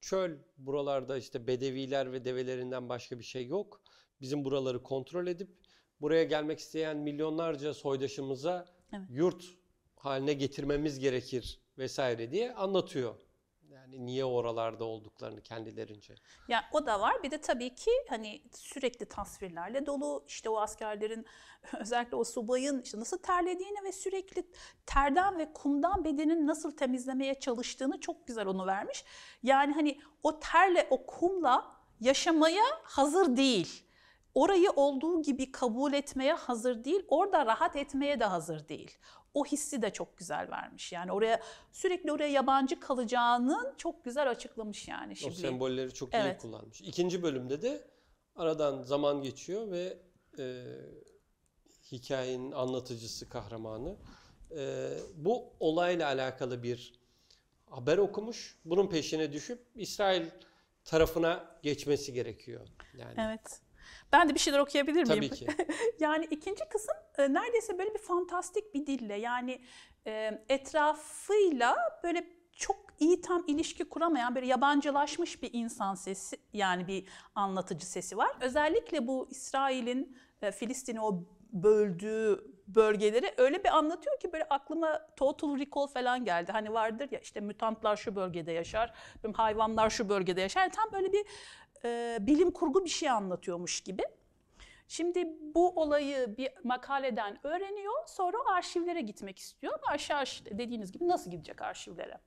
çöl, 0.01 0.37
buralarda 0.57 1.17
işte 1.17 1.47
bedeviler 1.47 2.11
ve 2.11 2.25
develerinden 2.25 2.89
başka 2.89 3.19
bir 3.19 3.23
şey 3.23 3.47
yok. 3.47 3.81
Bizim 4.21 4.45
buraları 4.45 4.83
kontrol 4.83 5.27
edip 5.27 5.49
buraya 6.01 6.23
gelmek 6.23 6.59
isteyen 6.59 6.97
milyonlarca 6.97 7.73
soydaşımıza 7.73 8.65
Evet. 8.93 9.05
yurt 9.09 9.43
haline 9.95 10.33
getirmemiz 10.33 10.99
gerekir 10.99 11.61
vesaire 11.77 12.31
diye 12.31 12.53
anlatıyor. 12.53 13.15
Yani 13.91 14.05
niye 14.05 14.25
oralarda 14.25 14.85
olduklarını 14.85 15.41
kendilerince. 15.41 16.15
Yani 16.47 16.63
o 16.71 16.85
da 16.85 17.01
var. 17.01 17.23
Bir 17.23 17.31
de 17.31 17.41
tabii 17.41 17.75
ki 17.75 17.91
hani 18.09 18.41
sürekli 18.53 19.05
tasvirlerle 19.05 19.85
dolu. 19.85 20.23
İşte 20.27 20.49
o 20.49 20.57
askerlerin 20.57 21.25
özellikle 21.79 22.15
o 22.15 22.23
subayın 22.23 22.81
işte 22.81 22.99
nasıl 22.99 23.17
terlediğini 23.17 23.83
ve 23.83 23.91
sürekli 23.91 24.43
terden 24.85 25.37
ve 25.37 25.53
kumdan 25.53 26.05
bedenini 26.05 26.47
nasıl 26.47 26.71
temizlemeye 26.71 27.39
çalıştığını 27.39 27.99
çok 27.99 28.27
güzel 28.27 28.47
onu 28.47 28.65
vermiş. 28.65 29.05
Yani 29.43 29.73
hani 29.73 30.01
o 30.23 30.39
terle 30.39 30.87
o 30.89 31.05
kumla 31.05 31.71
yaşamaya 31.99 32.63
hazır 32.83 33.37
değil. 33.37 33.83
Orayı 34.35 34.71
olduğu 34.71 35.21
gibi 35.21 35.51
kabul 35.51 35.93
etmeye 35.93 36.33
hazır 36.33 36.83
değil. 36.83 37.05
Orada 37.07 37.45
rahat 37.45 37.75
etmeye 37.75 38.19
de 38.19 38.25
hazır 38.25 38.67
değil. 38.67 38.97
O 39.33 39.45
hissi 39.45 39.81
de 39.81 39.89
çok 39.89 40.17
güzel 40.17 40.51
vermiş. 40.51 40.91
Yani 40.91 41.11
oraya 41.11 41.41
sürekli 41.71 42.11
oraya 42.11 42.29
yabancı 42.29 42.79
kalacağının 42.79 43.73
çok 43.77 44.05
güzel 44.05 44.29
açıklamış 44.29 44.87
yani 44.87 45.11
O 45.11 45.15
şimdi. 45.15 45.35
sembolleri 45.35 45.93
çok 45.93 46.13
iyi 46.13 46.17
Evet. 46.17 46.41
kullanmış. 46.41 46.81
İkinci 46.81 47.23
bölümde 47.23 47.61
de 47.61 47.87
aradan 48.35 48.81
zaman 48.81 49.21
geçiyor 49.21 49.71
ve 49.71 49.97
e, 50.39 50.63
hikayenin 51.91 52.51
anlatıcısı, 52.51 53.29
kahramanı 53.29 53.95
e, 54.57 54.89
bu 55.15 55.53
olayla 55.59 56.07
alakalı 56.07 56.63
bir 56.63 56.99
haber 57.69 57.97
okumuş. 57.97 58.57
Bunun 58.65 58.87
peşine 58.87 59.33
düşüp 59.33 59.59
İsrail 59.75 60.25
tarafına 60.85 61.55
geçmesi 61.63 62.13
gerekiyor. 62.13 62.67
Yani 62.97 63.13
Evet. 63.17 63.61
Ben 64.11 64.29
de 64.29 64.33
bir 64.33 64.39
şeyler 64.39 64.59
okuyabilir 64.59 65.07
miyim? 65.07 65.07
tabii 65.07 65.29
ki. 65.29 65.47
yani 65.99 66.25
ikinci 66.25 66.69
kısım 66.69 66.95
e, 67.17 67.33
neredeyse 67.33 67.77
böyle 67.77 67.93
bir 67.93 67.99
fantastik 67.99 68.73
bir 68.73 68.85
dille 68.87 69.15
yani 69.15 69.61
e, 70.07 70.41
etrafıyla 70.49 71.75
böyle 72.03 72.27
çok 72.55 72.85
iyi 72.99 73.21
tam 73.21 73.43
ilişki 73.47 73.89
kuramayan 73.89 74.35
böyle 74.35 74.47
yabancılaşmış 74.47 75.43
bir 75.43 75.49
insan 75.53 75.95
sesi 75.95 76.37
yani 76.53 76.87
bir 76.87 77.07
anlatıcı 77.35 77.85
sesi 77.85 78.17
var. 78.17 78.31
Özellikle 78.41 79.07
bu 79.07 79.27
İsrail'in 79.31 80.17
e, 80.41 80.51
Filistin'i 80.51 81.01
o 81.01 81.23
böldüğü 81.53 82.51
bölgeleri 82.67 83.33
öyle 83.37 83.63
bir 83.63 83.77
anlatıyor 83.77 84.19
ki 84.19 84.33
böyle 84.33 84.43
aklıma 84.49 85.07
Total 85.15 85.57
Recall 85.57 85.87
falan 85.87 86.25
geldi. 86.25 86.51
Hani 86.51 86.73
vardır 86.73 87.07
ya 87.11 87.19
işte 87.19 87.39
mutantlar 87.39 87.95
şu 87.95 88.15
bölgede 88.15 88.51
yaşar, 88.51 88.93
hayvanlar 89.33 89.89
şu 89.89 90.09
bölgede 90.09 90.41
yaşar. 90.41 90.61
Yani 90.61 90.71
tam 90.71 90.91
böyle 90.91 91.13
bir 91.13 91.25
e, 91.85 92.17
bilim 92.21 92.51
kurgu 92.51 92.85
bir 92.85 92.89
şey 92.89 93.09
anlatıyormuş 93.09 93.81
gibi. 93.81 94.03
Şimdi 94.87 95.27
bu 95.55 95.69
olayı 95.69 96.37
bir 96.37 96.49
makaleden 96.63 97.47
öğreniyor, 97.47 98.07
sonra 98.07 98.37
arşivlere 98.55 99.01
gitmek 99.01 99.39
istiyor. 99.39 99.79
Aşağı 99.87 100.23
dediğiniz 100.51 100.91
gibi 100.91 101.07
nasıl 101.07 101.31
gidecek 101.31 101.61
arşivlere? 101.61 102.19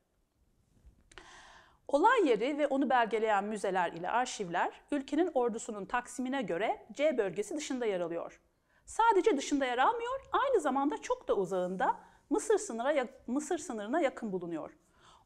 Olay 1.88 2.28
yeri 2.28 2.58
ve 2.58 2.66
onu 2.66 2.90
belgeleyen 2.90 3.44
müzeler 3.44 3.92
ile 3.92 4.10
arşivler 4.10 4.72
ülkenin 4.90 5.30
ordusunun 5.34 5.84
taksimine 5.84 6.42
göre 6.42 6.86
C 6.92 7.18
bölgesi 7.18 7.56
dışında 7.56 7.86
yer 7.86 8.00
alıyor. 8.00 8.40
Sadece 8.86 9.36
dışında 9.36 9.66
yer 9.66 9.78
almıyor, 9.78 10.20
aynı 10.32 10.60
zamanda 10.60 10.98
çok 10.98 11.28
da 11.28 11.34
uzağında 11.34 12.00
Mısır 12.30 12.58
sınırına, 12.58 13.06
Mısır 13.26 13.58
sınırına 13.58 14.00
yakın 14.00 14.32
bulunuyor. 14.32 14.78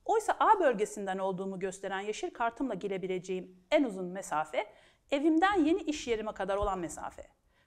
Oysa 0.09 0.37
A 0.41 0.61
bölgesinden 0.61 1.19
olduğumu 1.19 1.59
gösteren 1.59 2.01
yeşil 2.01 2.31
kartımla 2.31 2.75
girebileceğim 2.75 3.57
en 3.71 3.85
uzun 3.85 4.05
mesafe, 4.05 4.67
evimden 5.11 5.65
yeni 5.65 5.81
iş 5.83 6.07
yerime 6.07 6.33
kadar 6.33 6.57
olan 6.57 6.79
mesafe. 6.79 7.23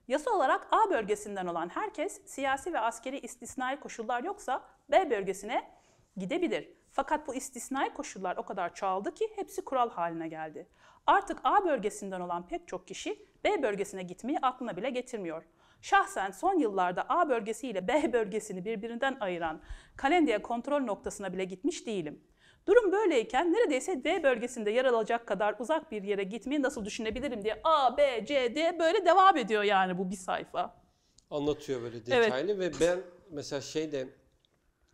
Yasa 0.07 0.31
olarak 0.31 0.67
A 0.71 0.89
bölgesinden 0.89 1.45
olan 1.45 1.69
herkes 1.69 2.21
siyasi 2.25 2.73
ve 2.73 2.79
askeri 2.79 3.19
istisnai 3.19 3.79
koşullar 3.79 4.23
yoksa 4.23 4.63
B 4.91 5.09
bölgesine 5.09 5.71
gidebilir. 6.17 6.69
Fakat 6.91 7.27
bu 7.27 7.35
istisnai 7.35 7.93
koşullar 7.93 8.37
o 8.37 8.43
kadar 8.43 8.73
çoğaldı 8.75 9.13
ki 9.13 9.31
hepsi 9.35 9.65
kural 9.65 9.89
haline 9.89 10.27
geldi. 10.27 10.67
Artık 11.07 11.39
A 11.43 11.65
bölgesinden 11.65 12.21
olan 12.21 12.47
pek 12.47 12.67
çok 12.67 12.87
kişi 12.87 13.25
B 13.43 13.63
bölgesine 13.63 14.03
gitmeyi 14.03 14.39
aklına 14.41 14.77
bile 14.77 14.89
getirmiyor. 14.89 15.43
Şahsen 15.81 16.31
son 16.31 16.59
yıllarda 16.59 17.05
A 17.09 17.29
bölgesi 17.29 17.67
ile 17.67 17.87
B 17.87 18.13
bölgesini 18.13 18.65
birbirinden 18.65 19.17
ayıran 19.19 19.61
Kalendiya 19.97 20.41
kontrol 20.41 20.81
noktasına 20.81 21.33
bile 21.33 21.43
gitmiş 21.43 21.87
değilim. 21.87 22.23
Durum 22.67 22.91
böyleyken 22.91 23.53
neredeyse 23.53 24.03
D 24.03 24.23
bölgesinde 24.23 24.71
yer 24.71 24.85
alacak 24.85 25.27
kadar 25.27 25.55
uzak 25.59 25.91
bir 25.91 26.03
yere 26.03 26.23
gitmeyi 26.23 26.61
nasıl 26.61 26.85
düşünebilirim 26.85 27.43
diye 27.43 27.61
A, 27.63 27.97
B, 27.97 28.25
C, 28.25 28.55
D 28.55 28.79
böyle 28.79 29.05
devam 29.05 29.37
ediyor 29.37 29.63
yani 29.63 29.97
bu 29.97 30.09
bir 30.11 30.15
sayfa. 30.15 30.81
Anlatıyor 31.29 31.81
böyle 31.81 31.97
Evet. 31.97 32.07
detaylı 32.07 32.59
ve 32.59 32.71
ben 32.81 32.99
mesela 33.29 33.61
şeyde 33.61 34.09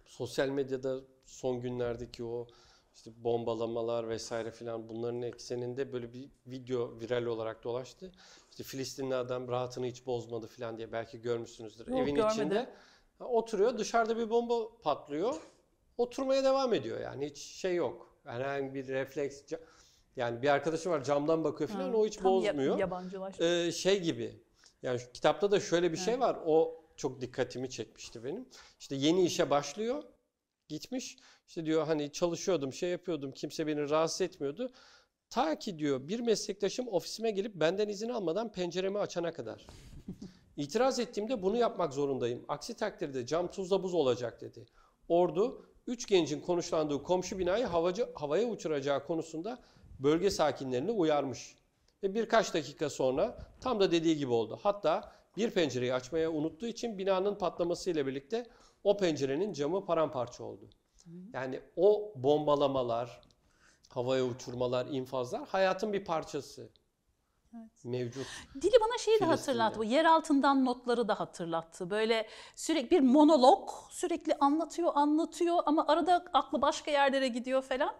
sosyal 0.05 0.47
medyada 0.49 0.99
son 1.25 1.61
günlerdeki 1.61 2.23
o 2.23 2.47
işte 2.95 3.11
bombalamalar 3.23 4.09
vesaire 4.09 4.51
filan 4.51 4.89
bunların 4.89 5.21
ekseninde 5.21 5.93
böyle 5.93 6.13
bir 6.13 6.29
video 6.47 6.99
viral 6.99 7.25
olarak 7.25 7.63
dolaştı. 7.63 8.11
İşte 8.51 8.63
Filistinli 8.63 9.15
adam 9.15 9.47
rahatını 9.47 9.85
hiç 9.85 10.05
bozmadı 10.05 10.47
filan 10.47 10.77
diye 10.77 10.91
belki 10.91 11.21
görmüşsünüzdür. 11.21 11.87
Yok, 11.87 11.99
Evin 11.99 12.15
görmedim. 12.15 12.33
içinde 12.33 12.69
oturuyor 13.19 13.77
dışarıda 13.77 14.17
bir 14.17 14.29
bomba 14.29 14.77
patlıyor. 14.83 15.41
Oturmaya 15.97 16.43
devam 16.43 16.73
ediyor 16.73 16.99
yani 17.01 17.25
hiç 17.25 17.37
şey 17.37 17.75
yok. 17.75 18.19
Herhangi 18.23 18.73
bir 18.73 18.87
refleks 18.87 19.43
yani 20.15 20.41
bir 20.41 20.49
arkadaşı 20.49 20.89
var 20.89 21.03
camdan 21.03 21.43
bakıyor 21.43 21.69
filan 21.69 21.93
o 21.93 22.05
hiç 22.05 22.23
bozmuyor. 22.23 22.77
yabancılaş. 22.77 23.41
Ee, 23.41 23.71
şey 23.71 24.01
gibi. 24.01 24.43
Yani 24.81 24.99
şu 24.99 25.11
kitapta 25.11 25.51
da 25.51 25.59
şöyle 25.59 25.91
bir 25.91 25.97
şey 25.97 26.19
var. 26.19 26.37
O 26.45 26.83
çok 26.95 27.21
dikkatimi 27.21 27.69
çekmişti 27.69 28.23
benim. 28.23 28.49
İşte 28.79 28.95
yeni 28.95 29.25
işe 29.25 29.49
başlıyor. 29.49 30.03
Gitmiş. 30.67 31.17
İşte 31.47 31.65
diyor 31.65 31.87
hani 31.87 32.11
çalışıyordum, 32.11 32.73
şey 32.73 32.89
yapıyordum. 32.89 33.31
Kimse 33.31 33.67
beni 33.67 33.89
rahatsız 33.89 34.21
etmiyordu. 34.21 34.71
Ta 35.29 35.59
ki 35.59 35.79
diyor 35.79 36.07
bir 36.07 36.19
meslektaşım 36.19 36.87
ofisime 36.87 37.31
gelip 37.31 37.55
benden 37.55 37.89
izin 37.89 38.09
almadan 38.09 38.51
penceremi 38.51 38.99
açana 38.99 39.33
kadar. 39.33 39.67
İtiraz 40.57 40.99
ettiğimde 40.99 41.41
bunu 41.41 41.57
yapmak 41.57 41.93
zorundayım. 41.93 42.45
Aksi 42.47 42.75
takdirde 42.75 43.25
cam 43.25 43.51
tuzla 43.51 43.83
buz 43.83 43.93
olacak 43.93 44.41
dedi. 44.41 44.65
Ordu, 45.09 45.66
üç 45.87 46.07
gencin 46.07 46.41
konuşlandığı 46.41 47.03
komşu 47.03 47.39
binayı 47.39 47.65
havacı, 47.65 48.09
havaya 48.13 48.47
uçuracağı 48.47 49.05
konusunda 49.07 49.59
bölge 49.99 50.29
sakinlerini 50.29 50.91
uyarmış. 50.91 51.55
Ve 52.03 52.15
birkaç 52.15 52.53
dakika 52.53 52.89
sonra 52.89 53.37
tam 53.61 53.79
da 53.79 53.91
dediği 53.91 54.17
gibi 54.17 54.31
oldu. 54.31 54.59
Hatta 54.63 55.11
bir 55.37 55.51
pencereyi 55.51 55.93
açmaya 55.93 56.31
unuttuğu 56.31 56.67
için 56.67 56.97
binanın 56.97 57.35
patlamasıyla 57.35 58.07
birlikte 58.07 58.45
o 58.83 58.97
pencerenin 58.97 59.53
camı 59.53 59.85
paramparça 59.85 60.43
oldu. 60.43 60.69
Yani 61.33 61.59
o 61.75 62.13
bombalamalar, 62.15 63.21
havaya 63.89 64.25
uçurmalar, 64.25 64.85
infazlar 64.85 65.47
hayatın 65.47 65.93
bir 65.93 66.05
parçası. 66.05 66.69
Mevcut. 67.83 68.25
Dili 68.61 68.73
bana 68.81 68.97
şeyi 68.97 69.19
de 69.19 69.25
hatırlattı. 69.25 69.79
Bu 69.79 69.83
yer 69.83 70.05
altından 70.05 70.65
notları 70.65 71.07
da 71.07 71.19
hatırlattı. 71.19 71.89
Böyle 71.89 72.27
sürekli 72.55 72.91
bir 72.91 72.99
monolog, 72.99 73.69
sürekli 73.89 74.33
anlatıyor, 74.33 74.91
anlatıyor 74.95 75.57
ama 75.65 75.87
arada 75.87 76.25
aklı 76.33 76.61
başka 76.61 76.91
yerlere 76.91 77.27
gidiyor 77.27 77.61
falan. 77.61 77.95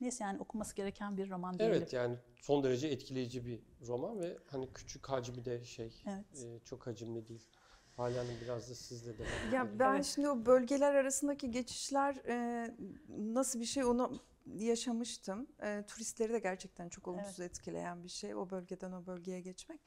Neyse 0.00 0.24
yani 0.24 0.40
okunması 0.40 0.76
gereken 0.76 1.16
bir 1.16 1.30
roman 1.30 1.58
diyelim. 1.58 1.76
Evet 1.76 1.92
yani 1.92 2.16
son 2.36 2.64
derece 2.64 2.88
etkileyici 2.88 3.46
bir 3.46 3.60
roman 3.86 4.20
ve 4.20 4.38
hani 4.50 4.72
küçük 4.72 5.08
hacmi 5.08 5.44
de 5.44 5.64
şey 5.64 6.02
Evet. 6.06 6.44
e, 6.44 6.64
çok 6.64 6.86
hacimli 6.86 7.28
değil. 7.28 7.48
Hala 7.96 8.24
biraz 8.42 8.70
da 8.70 8.74
sizle 8.74 9.18
de. 9.18 9.22
Ya 9.52 9.78
ben 9.78 9.94
Evet. 9.94 10.04
şimdi 10.04 10.28
o 10.28 10.46
bölgeler 10.46 10.94
arasındaki 10.94 11.50
geçişler 11.50 12.16
e, 12.16 12.66
nasıl 13.08 13.60
bir 13.60 13.64
şey 13.64 13.84
onu 13.84 14.12
yaşamıştım. 14.54 15.46
E, 15.62 15.84
turistleri 15.86 16.32
de 16.32 16.38
gerçekten 16.38 16.88
çok 16.88 17.08
olumsuz 17.08 17.40
etkileyen 17.40 18.04
bir 18.04 18.08
şey 18.08 18.34
o 18.34 18.50
bölgeden 18.50 18.92
o 18.92 19.06
bölgeye 19.06 19.40
geçmek. 19.40 19.80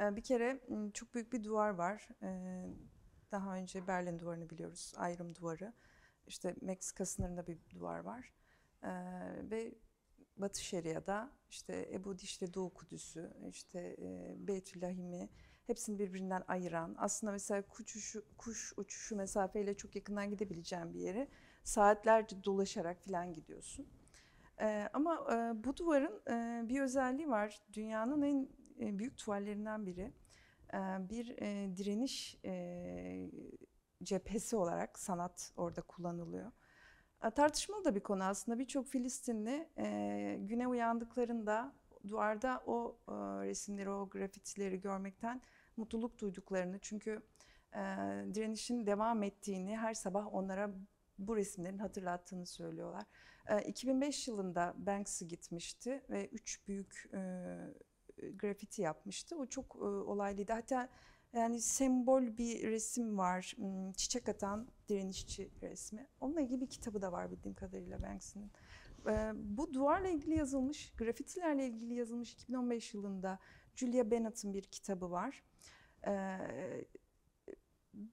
E, 0.00 0.16
bir 0.16 0.22
kere 0.22 0.60
m, 0.68 0.90
çok 0.92 1.14
büyük 1.14 1.32
bir 1.32 1.44
duvar 1.44 1.70
var. 1.70 2.08
E, 2.22 2.62
daha 3.32 3.56
önce 3.56 3.86
Berlin 3.86 4.18
duvarını 4.18 4.50
biliyoruz, 4.50 4.92
ayrım 4.96 5.34
duvarı. 5.34 5.72
İşte 6.26 6.56
Meksika 6.60 7.06
sınırında 7.06 7.46
bir 7.46 7.58
duvar 7.70 7.98
var. 7.98 8.32
E, 8.82 8.90
ve 9.50 9.74
Batı 10.36 10.64
Şeria'da 10.64 11.30
işte 11.50 11.88
Ebu 11.92 12.18
Dişli 12.18 12.54
Doğu 12.54 12.74
Kudüs'ü, 12.74 13.32
işte 13.50 13.96
e, 13.98 14.34
Beytüllahim'i 14.48 15.28
hepsini 15.66 15.98
birbirinden 15.98 16.44
ayıran, 16.48 16.94
aslında 16.98 17.32
mesela 17.32 17.62
kuş 17.62 17.80
uçuşu, 17.80 18.24
kuş 18.38 18.72
uçuşu 18.76 19.16
mesafeyle 19.16 19.76
çok 19.76 19.96
yakından 19.96 20.30
gidebileceğin 20.30 20.94
bir 20.94 21.00
yere 21.00 21.28
saatlerce 21.64 22.44
dolaşarak 22.44 23.02
falan 23.02 23.32
gidiyorsun. 23.32 23.86
Ee, 24.60 24.88
ama 24.92 25.14
e, 25.32 25.64
bu 25.64 25.76
duvarın 25.76 26.22
e, 26.30 26.68
bir 26.68 26.80
özelliği 26.80 27.28
var. 27.28 27.62
Dünyanın 27.72 28.22
en 28.22 28.48
e, 28.80 28.98
büyük 28.98 29.18
tuvallerinden 29.18 29.86
biri. 29.86 30.12
Ee, 30.74 30.78
bir 31.08 31.36
e, 31.42 31.76
direniş 31.76 32.38
e, 32.44 33.30
cephesi 34.02 34.56
olarak 34.56 34.98
sanat 34.98 35.52
orada 35.56 35.82
kullanılıyor. 35.82 36.52
E, 37.24 37.30
Tartışmalı 37.30 37.84
da 37.84 37.94
bir 37.94 38.00
konu 38.00 38.24
aslında. 38.24 38.58
Birçok 38.58 38.86
Filistinli 38.88 39.68
e, 39.78 40.36
güne 40.40 40.68
uyandıklarında 40.68 41.74
duvarda 42.08 42.62
o 42.66 42.98
e, 43.08 43.12
resimleri, 43.46 43.90
o 43.90 44.08
grafitileri 44.08 44.80
görmekten 44.80 45.42
mutluluk 45.76 46.18
duyduklarını 46.18 46.78
çünkü 46.78 47.22
e, 47.74 47.80
direnişin 48.34 48.86
devam 48.86 49.22
ettiğini 49.22 49.76
her 49.76 49.94
sabah 49.94 50.34
onlara 50.34 50.70
bu 51.18 51.36
resimlerin 51.36 51.78
hatırlattığını 51.78 52.46
söylüyorlar. 52.46 53.04
E, 53.48 53.62
2005 53.62 54.28
yılında 54.28 54.74
Banksy 54.78 55.24
gitmişti 55.24 56.02
ve 56.10 56.28
üç 56.28 56.68
büyük 56.68 57.10
e, 57.12 57.18
grafiti 58.34 58.82
yapmıştı. 58.82 59.36
O 59.36 59.46
çok 59.46 59.76
e, 59.76 59.84
olaylıydı. 59.84 60.52
Hatta 60.52 60.88
yani 61.32 61.60
sembol 61.60 62.22
bir 62.36 62.62
resim 62.70 63.18
var. 63.18 63.52
Hmm, 63.56 63.92
Çiçek 63.92 64.28
atan 64.28 64.68
direnişçi 64.88 65.50
resmi. 65.62 66.06
Onunla 66.20 66.40
ilgili 66.40 66.60
bir 66.60 66.66
kitabı 66.70 67.02
da 67.02 67.12
var 67.12 67.30
bildiğim 67.30 67.54
kadarıyla 67.54 68.02
Banksy'nin. 68.02 68.50
E, 69.08 69.32
bu 69.34 69.74
duvarla 69.74 70.08
ilgili 70.08 70.38
yazılmış, 70.38 70.92
grafitilerle 70.98 71.66
ilgili 71.66 71.94
yazılmış 71.94 72.32
2015 72.32 72.94
yılında 72.94 73.38
Julia 73.74 74.10
Bennett'ın 74.10 74.54
bir 74.54 74.62
kitabı 74.62 75.10
var. 75.10 75.42
E, 76.06 76.38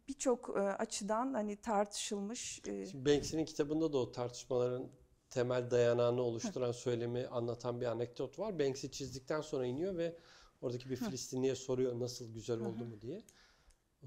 Birçok 0.07 0.49
e, 0.57 0.59
açıdan 0.59 1.33
hani 1.33 1.55
tartışılmış. 1.55 2.61
e, 2.67 3.05
Banksy'nin 3.05 3.45
kitabında 3.45 3.93
da 3.93 3.97
o 3.97 4.11
tartışmaların 4.11 4.89
temel 5.33 5.71
dayanağını 5.71 6.21
oluşturan 6.21 6.71
söylemi 6.71 7.27
anlatan 7.27 7.81
bir 7.81 7.85
anekdot 7.85 8.39
var. 8.39 8.59
Banksy 8.59 8.87
çizdikten 8.87 9.41
sonra 9.41 9.65
iniyor 9.65 9.97
ve 9.97 10.17
oradaki 10.61 10.89
bir 10.89 10.95
Filistinliye 10.95 11.55
soruyor 11.55 11.99
nasıl 11.99 12.33
güzel 12.33 12.59
oldu 12.59 12.85
mu 12.85 13.01
diye. 13.01 13.23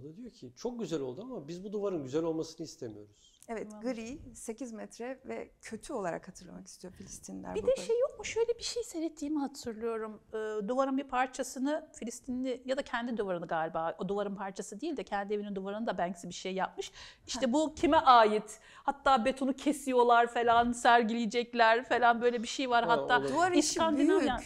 O 0.00 0.04
da 0.04 0.16
diyor 0.16 0.30
ki 0.30 0.52
çok 0.56 0.80
güzel 0.80 1.00
oldu 1.00 1.22
ama 1.22 1.48
biz 1.48 1.64
bu 1.64 1.72
duvarın 1.72 2.02
güzel 2.02 2.22
olmasını 2.22 2.64
istemiyoruz. 2.66 3.35
Evet 3.48 3.70
Tamam. 3.70 3.84
gri 3.84 4.18
8 4.34 4.72
metre 4.72 5.18
ve 5.24 5.50
kötü 5.62 5.92
olarak 5.92 6.28
hatırlamak 6.28 6.66
istiyor 6.66 6.94
Filistinliler. 6.94 7.54
Bir 7.54 7.62
bu 7.62 7.66
de 7.66 7.76
şey 7.76 8.00
yok 8.00 8.18
mu? 8.18 8.24
Şöyle 8.24 8.58
bir 8.58 8.62
şey 8.62 8.82
seyrettiğimi 8.82 9.38
hatırlıyorum. 9.38 10.20
Ee, 10.32 10.68
duvarın 10.68 10.98
bir 10.98 11.04
parçasını 11.04 11.88
Filistinli 11.92 12.62
ya 12.64 12.76
da 12.76 12.82
kendi 12.82 13.16
duvarını 13.16 13.46
galiba 13.46 13.94
o 13.98 14.08
duvarın 14.08 14.34
parçası 14.34 14.80
değil 14.80 14.96
de 14.96 15.04
kendi 15.04 15.34
evinin 15.34 15.54
duvarını 15.54 15.86
da 15.86 15.98
Banksy 15.98 16.28
bir 16.28 16.34
şey 16.34 16.54
yapmış. 16.54 16.92
İşte 17.26 17.52
bu 17.52 17.74
kime 17.74 17.96
ait? 17.96 18.60
Hatta 18.82 19.24
betonu 19.24 19.52
kesiyorlar 19.52 20.26
falan, 20.26 20.72
sergileyecekler 20.72 21.84
falan 21.84 22.20
böyle 22.22 22.42
bir 22.42 22.48
şey 22.48 22.70
var. 22.70 22.84
Ha, 22.84 22.92
Hatta. 22.92 23.28
Duvar 23.28 23.52
işi 23.52 23.80
büyük. 23.80 24.22
Yani 24.22 24.42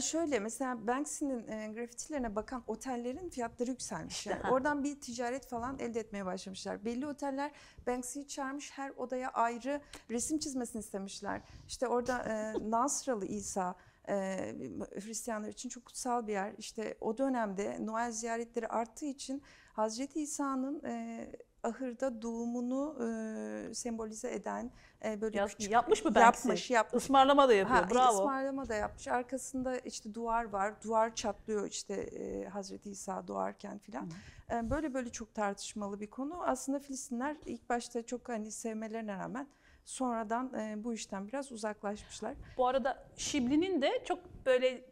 şöyle 0.00 0.38
mesela 0.38 0.86
Banksy'nin 0.86 1.48
e, 1.48 1.72
grafitilerine 1.72 2.36
bakan 2.36 2.62
otellerin 2.66 3.28
fiyatları 3.28 3.70
yükselmiş. 3.70 4.26
Yani 4.26 4.42
ha. 4.42 4.50
oradan 4.50 4.84
bir 4.84 5.00
ticaret 5.00 5.46
falan 5.46 5.78
elde 5.78 6.00
etmeye 6.00 6.26
başlamışlar. 6.26 6.84
Belli 6.84 7.06
oteller 7.06 7.50
Banksy'yi 7.86 8.28
çağırmış 8.28 8.72
her 8.72 8.90
odaya 8.90 9.30
ayrı 9.30 9.80
resim 10.10 10.38
çizmesini 10.38 10.80
istemişler. 10.80 11.40
İşte 11.68 11.88
orada 11.88 12.18
e, 12.18 12.54
Nasralı 12.70 13.26
İsa 13.26 13.74
e, 14.08 14.14
Hristiyanlar 15.00 15.48
için 15.48 15.68
çok 15.68 15.84
kutsal 15.84 16.26
bir 16.26 16.32
yer. 16.32 16.54
İşte 16.58 16.96
o 17.00 17.18
dönemde 17.18 17.86
Noel 17.86 18.10
ziyaretleri 18.10 18.68
arttığı 18.68 19.06
için 19.06 19.42
Hazreti 19.72 20.22
İsa'nın 20.22 20.84
e, 20.84 21.26
ahırda 21.66 22.22
doğumunu 22.22 22.96
e, 23.70 23.74
sembolize 23.74 24.34
eden 24.34 24.70
e, 25.04 25.20
böyle 25.20 25.38
Yaz- 25.38 25.50
küçük 25.54 25.72
yapmış 25.72 26.04
mı 26.04 26.14
Banksy? 26.14 26.48
Yapmış, 26.48 26.70
yapmış. 26.70 27.02
ısmarlama 27.02 27.48
da 27.48 27.54
yapıyor. 27.54 27.80
Ha, 27.80 27.90
Bravo. 27.90 28.14
ısmarlama 28.18 28.68
da 28.68 28.74
yapmış. 28.74 29.08
Arkasında 29.08 29.78
işte 29.78 30.14
duvar 30.14 30.44
var. 30.44 30.74
Duvar 30.84 31.14
çatlıyor 31.14 31.68
işte 31.70 31.94
e, 31.94 32.44
Hazreti 32.48 32.90
İsa 32.90 33.28
doğarken 33.28 33.78
filan. 33.78 34.10
E, 34.52 34.70
böyle 34.70 34.94
böyle 34.94 35.10
çok 35.10 35.34
tartışmalı 35.34 36.00
bir 36.00 36.10
konu. 36.10 36.42
Aslında 36.46 36.78
Filistinler 36.78 37.36
ilk 37.46 37.68
başta 37.68 38.02
çok 38.02 38.28
hani 38.28 38.50
sevmelerine 38.50 39.18
rağmen 39.18 39.46
sonradan 39.84 40.54
e, 40.54 40.84
bu 40.84 40.94
işten 40.94 41.28
biraz 41.28 41.52
uzaklaşmışlar. 41.52 42.34
Bu 42.56 42.66
arada 42.66 43.04
Şibli'nin 43.16 43.82
de 43.82 43.90
çok 44.04 44.18
böyle 44.46 44.84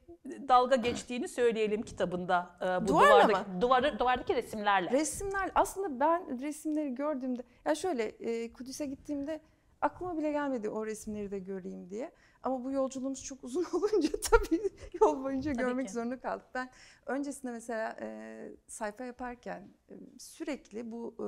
dalga 0.48 0.76
geçtiğini 0.76 1.28
söyleyelim 1.28 1.82
kitabında. 1.82 2.56
Ee, 2.60 2.84
bu 2.84 2.88
Duvarla 2.88 3.28
duvardaki, 3.28 3.60
duvarı, 3.60 3.98
duvardaki 3.98 4.34
resimlerle. 4.34 4.90
Resimler 4.90 5.50
aslında 5.54 6.00
ben 6.00 6.42
resimleri 6.42 6.94
gördüğümde 6.94 7.42
ya 7.64 7.74
şöyle 7.74 8.02
e, 8.04 8.52
Kudüs'e 8.52 8.86
gittiğimde 8.86 9.40
aklıma 9.80 10.16
bile 10.16 10.32
gelmedi 10.32 10.68
o 10.68 10.86
resimleri 10.86 11.30
de 11.30 11.38
göreyim 11.38 11.90
diye. 11.90 12.12
Ama 12.42 12.64
bu 12.64 12.70
yolculuğumuz 12.72 13.24
çok 13.24 13.44
uzun 13.44 13.64
olunca 13.72 14.08
tabii 14.30 14.70
yol 15.00 15.24
boyunca 15.24 15.52
Tabii 15.52 15.62
görmek 15.64 15.86
ki. 15.86 15.92
zorunda 15.92 16.20
kaldık. 16.20 16.46
Ben 16.54 16.70
öncesinde 17.06 17.52
mesela 17.52 17.96
e, 18.00 18.48
sayfa 18.66 19.04
yaparken 19.04 19.68
e, 19.90 19.94
sürekli 20.18 20.90
bu 20.92 21.14
e, 21.18 21.24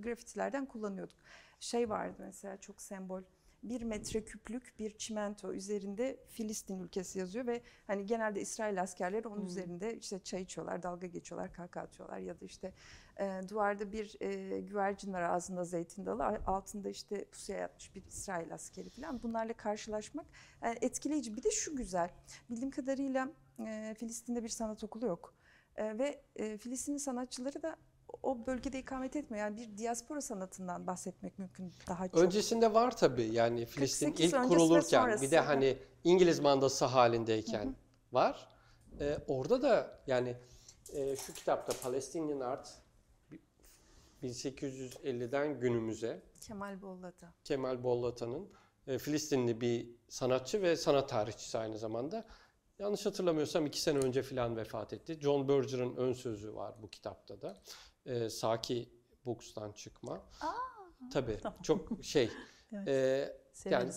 grafitilerden 0.00 0.66
kullanıyorduk. 0.66 1.18
Şey 1.60 1.90
vardı 1.90 2.16
mesela 2.18 2.56
çok 2.56 2.80
sembol. 2.80 3.22
Bir 3.62 3.82
metre 3.82 4.24
küplük 4.24 4.78
bir 4.78 4.90
çimento 4.98 5.52
üzerinde 5.52 6.18
Filistin 6.28 6.80
ülkesi 6.80 7.18
yazıyor 7.18 7.46
ve 7.46 7.62
hani 7.86 8.06
genelde 8.06 8.40
İsrail 8.40 8.82
askerleri 8.82 9.28
onun 9.28 9.46
üzerinde 9.46 9.96
işte 9.96 10.18
çay 10.18 10.42
içiyorlar, 10.42 10.82
dalga 10.82 11.06
geçiyorlar, 11.06 11.52
kaka 11.52 11.80
atıyorlar 11.80 12.18
ya 12.18 12.40
da 12.40 12.44
işte 12.44 12.72
e, 13.20 13.40
duvarda 13.48 13.92
bir 13.92 14.16
e, 14.20 14.60
güvercin 14.60 15.12
var 15.12 15.22
ağzında 15.22 15.64
zeytin 15.64 16.06
dalı, 16.06 16.24
altında 16.24 16.88
işte 16.88 17.24
pusuya 17.24 17.58
yatmış 17.58 17.94
bir 17.94 18.06
İsrail 18.06 18.54
askeri 18.54 18.90
falan. 18.90 19.22
Bunlarla 19.22 19.52
karşılaşmak 19.52 20.26
yani 20.62 20.78
etkileyici. 20.80 21.36
Bir 21.36 21.42
de 21.42 21.50
şu 21.50 21.76
güzel, 21.76 22.10
bildiğim 22.50 22.70
kadarıyla 22.70 23.28
e, 23.66 23.94
Filistin'de 23.98 24.42
bir 24.42 24.48
sanat 24.48 24.84
okulu 24.84 25.06
yok. 25.06 25.34
E, 25.76 25.98
ve 25.98 26.22
e, 26.36 26.58
Filistinli 26.58 27.00
sanatçıları 27.00 27.62
da 27.62 27.76
o 28.22 28.46
bölgede 28.46 28.78
ikamet 28.78 29.16
etmiyor. 29.16 29.44
Yani 29.44 29.56
bir 29.56 29.78
diaspora 29.78 30.20
sanatından 30.20 30.86
bahsetmek 30.86 31.38
mümkün 31.38 31.72
daha 31.88 32.08
çok. 32.08 32.20
Öncesinde 32.20 32.74
var 32.74 32.96
tabii 32.96 33.32
yani 33.32 33.66
Filistin 33.66 34.06
48 34.06 34.32
ilk 34.32 34.48
kurulurken 34.48 35.20
bir 35.20 35.30
de 35.30 35.40
hani 35.40 35.78
İngiliz 36.04 36.40
mandası 36.40 36.84
halindeyken 36.84 37.76
var. 38.12 38.48
Ee, 39.00 39.18
orada 39.28 39.62
da 39.62 39.98
yani 40.06 40.36
e, 40.92 41.16
şu 41.16 41.32
kitapta 41.32 41.72
Palestinian 41.82 42.40
Art 42.40 42.74
1850'den 44.22 45.60
günümüze 45.60 46.22
Kemal 46.40 46.82
Bollata. 46.82 47.34
Kemal 47.44 47.84
Bollata'nın 47.84 48.48
e, 48.86 48.98
Filistinli 48.98 49.60
bir 49.60 49.90
sanatçı 50.08 50.62
ve 50.62 50.76
sanat 50.76 51.08
tarihçisi 51.08 51.58
aynı 51.58 51.78
zamanda. 51.78 52.24
Yanlış 52.82 53.06
hatırlamıyorsam 53.06 53.66
iki 53.66 53.80
sene 53.80 53.98
önce 53.98 54.22
filan 54.22 54.56
vefat 54.56 54.92
etti. 54.92 55.18
John 55.20 55.48
Berger'ın 55.48 55.96
ön 55.96 56.12
sözü 56.12 56.54
var 56.54 56.74
bu 56.82 56.88
kitapta 56.90 57.42
da. 57.42 57.56
E, 58.06 58.30
Saki 58.30 58.88
Books'tan 59.24 59.72
çıkma. 59.72 60.20
Tabii 61.12 61.38
Tamam. 61.42 61.58
çok 61.62 62.04
şey. 62.04 62.30
Evet. 62.74 62.88
e, 63.66 63.70
yani. 63.70 63.90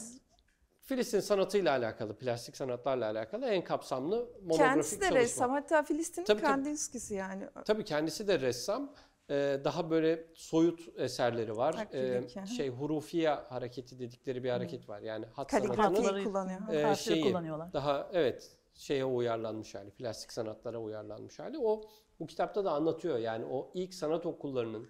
Filistin 0.81 1.19
sanatıyla 1.19 1.71
alakalı, 1.77 2.17
plastik 2.17 2.57
sanatlarla 2.57 3.05
alakalı 3.05 3.45
en 3.45 3.63
kapsamlı 3.63 4.15
monografik 4.41 4.57
Kendisi 4.57 4.95
de 4.95 4.99
çalışma. 5.01 5.19
ressam. 5.19 5.51
Hatta 5.51 5.83
Filistin'in. 5.83 6.39
Kandinsky'si 6.39 7.15
yani. 7.15 7.43
Tabii 7.65 7.83
kendisi 7.85 8.27
de 8.27 8.39
ressam. 8.39 8.93
Ee, 9.29 9.59
daha 9.63 9.89
böyle 9.89 10.27
soyut 10.33 10.99
eserleri 10.99 11.57
var. 11.57 11.73
Akrilik, 11.79 12.37
Ee, 12.37 12.45
şey 12.45 12.69
hurufiya 12.69 13.45
hareketi 13.49 13.99
dedikleri 13.99 14.43
bir 14.43 14.49
hareket 14.49 14.89
var. 14.89 15.01
Yani 15.01 15.25
hat 15.25 15.51
Kaligrafi 15.51 15.81
sanatının 15.81 16.23
kullanıyor. 16.23 16.91
e, 16.91 16.95
şeyi 16.95 17.23
kullanıyorlar. 17.23 17.73
daha 17.73 18.09
evet 18.13 18.51
şeye 18.75 19.05
uyarlanmış 19.05 19.75
hali, 19.75 19.91
plastik 19.91 20.33
sanatlara 20.33 20.79
uyarlanmış 20.79 21.39
hali. 21.39 21.57
O 21.59 21.81
bu 22.19 22.27
kitapta 22.27 22.65
da 22.65 22.71
anlatıyor. 22.71 23.17
Yani 23.17 23.45
o 23.45 23.71
ilk 23.73 23.93
sanat 23.93 24.25
okullarının 24.25 24.89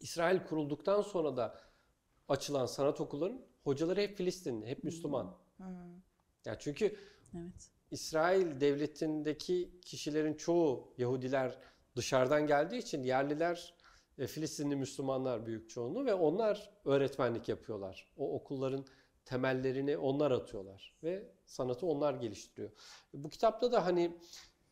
İsrail 0.00 0.44
kurulduktan 0.44 1.02
sonra 1.02 1.36
da 1.36 1.60
açılan 2.28 2.66
sanat 2.66 3.00
okullarının 3.00 3.46
hocaları 3.64 4.00
hep 4.00 4.16
Filistinli, 4.16 4.66
hep 4.66 4.84
Müslüman. 4.84 5.36
Hmm. 5.56 5.66
Ya 6.44 6.58
çünkü 6.58 6.96
Evet. 7.34 7.70
İsrail 7.90 8.60
devletindeki 8.60 9.80
kişilerin 9.84 10.34
çoğu 10.34 10.94
Yahudiler 10.98 11.58
dışarıdan 11.96 12.46
geldiği 12.46 12.76
için 12.76 13.02
yerliler 13.02 13.74
e, 14.18 14.26
Filistinli 14.26 14.76
Müslümanlar 14.76 15.46
büyük 15.46 15.70
çoğunluğu 15.70 16.06
ve 16.06 16.14
onlar 16.14 16.70
öğretmenlik 16.84 17.48
yapıyorlar. 17.48 18.12
O 18.16 18.34
okulların 18.34 18.84
temellerini 19.24 19.96
onlar 19.96 20.30
atıyorlar 20.30 20.94
ve 21.02 21.28
sanatı 21.48 21.86
onlar 21.86 22.14
geliştiriyor. 22.14 22.70
Bu 23.14 23.30
kitapta 23.30 23.72
da 23.72 23.86
hani 23.86 24.16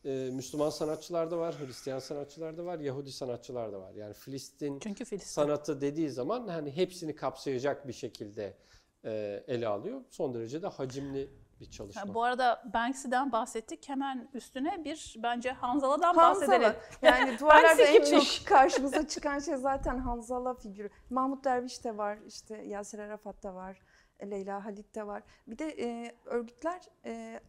e, 0.04 0.30
Müslüman 0.32 0.70
sanatçılar 0.70 1.30
da 1.30 1.38
var, 1.38 1.54
Hristiyan 1.58 1.98
sanatçılar 1.98 2.56
da 2.56 2.64
var, 2.64 2.78
Yahudi 2.78 3.12
sanatçılar 3.12 3.72
da 3.72 3.80
var. 3.80 3.94
Yani 3.94 4.14
Filistin 4.14 4.78
Çünkü 4.78 5.04
Filistin. 5.04 5.30
sanatı 5.30 5.80
dediği 5.80 6.10
zaman 6.10 6.48
hani 6.48 6.76
hepsini 6.76 7.14
kapsayacak 7.14 7.88
bir 7.88 7.92
şekilde 7.92 8.56
e, 9.04 9.44
ele 9.46 9.68
alıyor. 9.68 10.00
Son 10.10 10.34
derece 10.34 10.62
de 10.62 10.66
hacimli 10.66 11.30
bir 11.60 11.70
çalışma. 11.70 12.02
Ha, 12.02 12.14
bu 12.14 12.22
arada 12.22 12.62
Banksy'den 12.74 13.32
bahsettik. 13.32 13.88
Hemen 13.88 14.28
üstüne 14.34 14.84
bir 14.84 15.14
bence 15.22 15.50
Hanzala'dan 15.50 16.16
bahsedelim. 16.16 16.62
Hanzala. 16.62 16.76
Yani 17.02 17.38
duvarlarda 17.38 17.82
en 17.82 18.04
kimmiş? 18.04 18.38
çok 18.38 18.48
karşımıza 18.48 19.08
çıkan 19.08 19.38
şey 19.38 19.56
zaten 19.56 19.98
Hanzala 19.98 20.54
figürü. 20.54 20.90
Mahmut 21.10 21.44
Derviş 21.44 21.84
de 21.84 21.96
var, 21.96 22.18
işte 22.26 22.56
Yasir 22.56 22.98
Arafat 22.98 23.42
da 23.42 23.54
var, 23.54 23.78
Leyla 24.22 24.64
Halit 24.64 24.94
de 24.94 25.06
var. 25.06 25.22
Bir 25.46 25.58
de 25.58 25.76
e, 25.80 26.16
örgütler 26.24 26.88
e, 27.04 27.40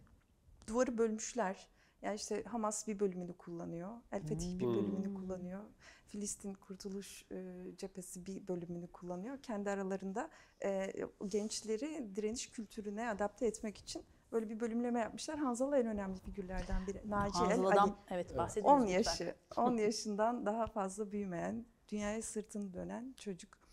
duvarı 0.68 0.98
bölmüşler. 0.98 1.68
Yani 2.02 2.16
işte 2.16 2.44
Hamas 2.44 2.88
bir 2.88 3.00
bölümünü 3.00 3.34
kullanıyor, 3.34 3.90
El 4.12 4.22
Fetih 4.22 4.60
bir 4.60 4.66
Hmm. 4.66 4.74
bölümünü 4.76 5.14
kullanıyor. 5.14 5.62
Filistin 6.08 6.54
Kurtuluş 6.54 7.26
e, 7.32 7.66
Cephesi 7.78 8.26
bir 8.26 8.48
bölümünü 8.48 8.88
kullanıyor. 8.88 9.42
Kendi 9.42 9.70
aralarında 9.70 10.30
e, 10.64 10.94
gençleri 11.28 12.16
direniş 12.16 12.50
kültürüne 12.52 13.10
adapte 13.10 13.46
etmek 13.48 13.78
için 13.78 14.06
böyle 14.32 14.50
bir 14.50 14.60
bölümleme 14.60 15.00
yapmışlar. 15.00 15.38
Hanzala 15.40 15.78
en 15.80 15.88
önemli 15.88 16.20
figürlerden 16.20 16.88
biri. 16.88 17.02
Naci 17.10 17.38
El 17.40 17.44
Ali. 17.44 17.54
Hanzala'dan 17.54 17.98
evet 18.10 18.38
bahsedelim. 18.38 18.72
10 18.72 18.82
lütfen. 18.82 18.94
yaşı, 18.94 19.36
10 19.58 19.78
yaşından 19.78 20.46
daha 20.46 20.68
fazla 20.68 21.12
büyümeyen, 21.12 21.66
dünyaya 21.90 22.22
sırtını 22.22 22.74
dönen 22.74 23.14
çocuk. 23.18 23.67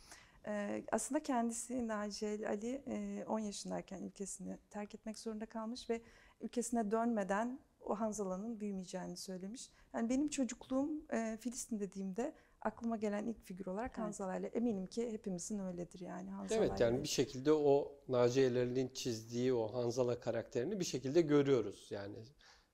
Aslında 0.93 1.23
kendisi 1.23 1.89
Naci 1.89 2.27
El 2.27 2.49
Ali 2.49 2.83
e, 2.87 3.25
10 3.29 3.39
yaşındayken 3.39 4.03
ülkesini 4.03 4.59
terk 4.71 4.95
etmek 4.95 5.19
zorunda 5.19 5.47
kalmış 5.47 5.91
ve 5.91 6.03
ülkesine 6.41 6.91
dönmeden 6.91 7.59
o 7.81 7.95
Hanzala'nın 7.95 8.61
büyümeyeceğini 8.61 9.17
söylemiş. 9.17 9.71
Yani 9.95 10.09
benim 10.09 10.29
çocukluğum 10.29 10.91
e, 11.13 11.37
Filistin 11.41 11.81
dediğimde 11.81 12.35
aklıma 12.61 12.97
gelen 12.97 13.27
ilk 13.27 13.41
figür 13.41 13.67
olarak 13.67 13.91
Evet. 13.91 13.99
Hanzala 13.99 14.37
ile 14.37 14.47
eminim 14.47 14.87
ki 14.87 15.13
hepimizin 15.13 15.59
öyledir 15.59 16.01
yani 16.01 16.31
Hanzala 16.31 16.65
Evet 16.65 16.81
yani 16.81 17.03
bir 17.03 17.09
şekilde 17.09 17.53
o 17.53 17.93
Naci 18.09 18.41
Eler'in 18.41 18.89
çizdiği 18.89 19.55
o 19.55 19.75
Hanzala 19.75 20.21
karakterini 20.21 20.81
bir 20.81 20.85
şekilde 20.85 21.21
görüyoruz. 21.21 21.87
Yani 21.91 22.17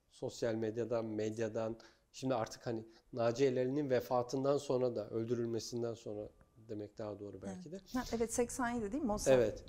sosyal 0.09 0.55
medyadan, 0.55 1.05
medyadan 1.05 1.77
şimdi 2.11 2.35
artık 2.35 2.67
hani 2.67 2.85
Naci 3.13 3.45
Eler'in 3.45 3.89
vefatından 3.89 4.57
sonra 4.57 4.95
da 4.95 5.09
öldürülmesinden 5.09 5.93
sonra 5.93 6.29
demek 6.71 6.97
daha 6.97 7.19
doğru 7.19 7.41
belki 7.41 7.71
de. 7.71 7.77
Ha, 7.93 8.03
evet 8.15 8.33
87 8.33 8.91
değil 8.91 9.03
mi 9.03 9.07
Mossad? 9.07 9.33
Evet. 9.33 9.63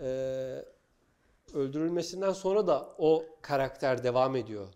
Ee, 0.00 0.64
öldürülmesinden 1.54 2.32
sonra 2.32 2.66
da 2.66 2.94
o 2.98 3.24
karakter 3.42 4.04
devam 4.04 4.36
ediyor. 4.36 4.66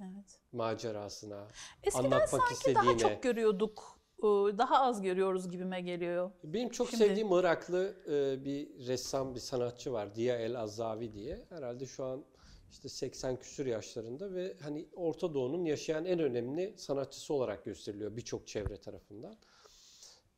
Evet. 0.00 0.38
macerasına, 0.52 1.48
Eskiden 1.82 2.04
anlatmak 2.04 2.28
sanki 2.48 2.74
daha 2.74 2.84
istediğine. 2.84 2.98
çok 3.14 3.22
görüyorduk. 3.22 3.96
Ee, 4.18 4.22
Daha 4.58 4.80
az 4.82 5.02
görüyoruz 5.02 5.50
gibime 5.50 5.80
geliyor. 5.80 6.30
Benim 6.44 6.68
çok 6.68 6.90
Şimdi- 6.90 7.04
sevdiğim 7.04 7.32
Iraklı 7.32 7.96
e, 8.08 8.44
bir 8.44 8.86
ressam, 8.86 9.34
bir 9.34 9.40
sanatçı 9.40 9.92
var. 9.92 10.14
Dia 10.14 10.36
El 10.36 10.60
Azavi 10.60 11.12
diye. 11.12 11.44
Herhalde 11.48 11.86
şu 11.86 12.04
an 12.04 12.24
işte 12.70 12.88
80 12.88 13.36
küsür 13.36 13.66
yaşlarında 13.66 14.34
ve 14.34 14.56
hani 14.62 14.86
Orta 14.96 15.34
Doğu'nun 15.34 15.64
yaşayan 15.64 16.04
en 16.04 16.18
önemli 16.18 16.74
sanatçısı 16.76 17.34
olarak 17.34 17.64
gösteriliyor 17.64 18.16
birçok 18.16 18.46
çevre 18.46 18.76
tarafından. 18.80 19.36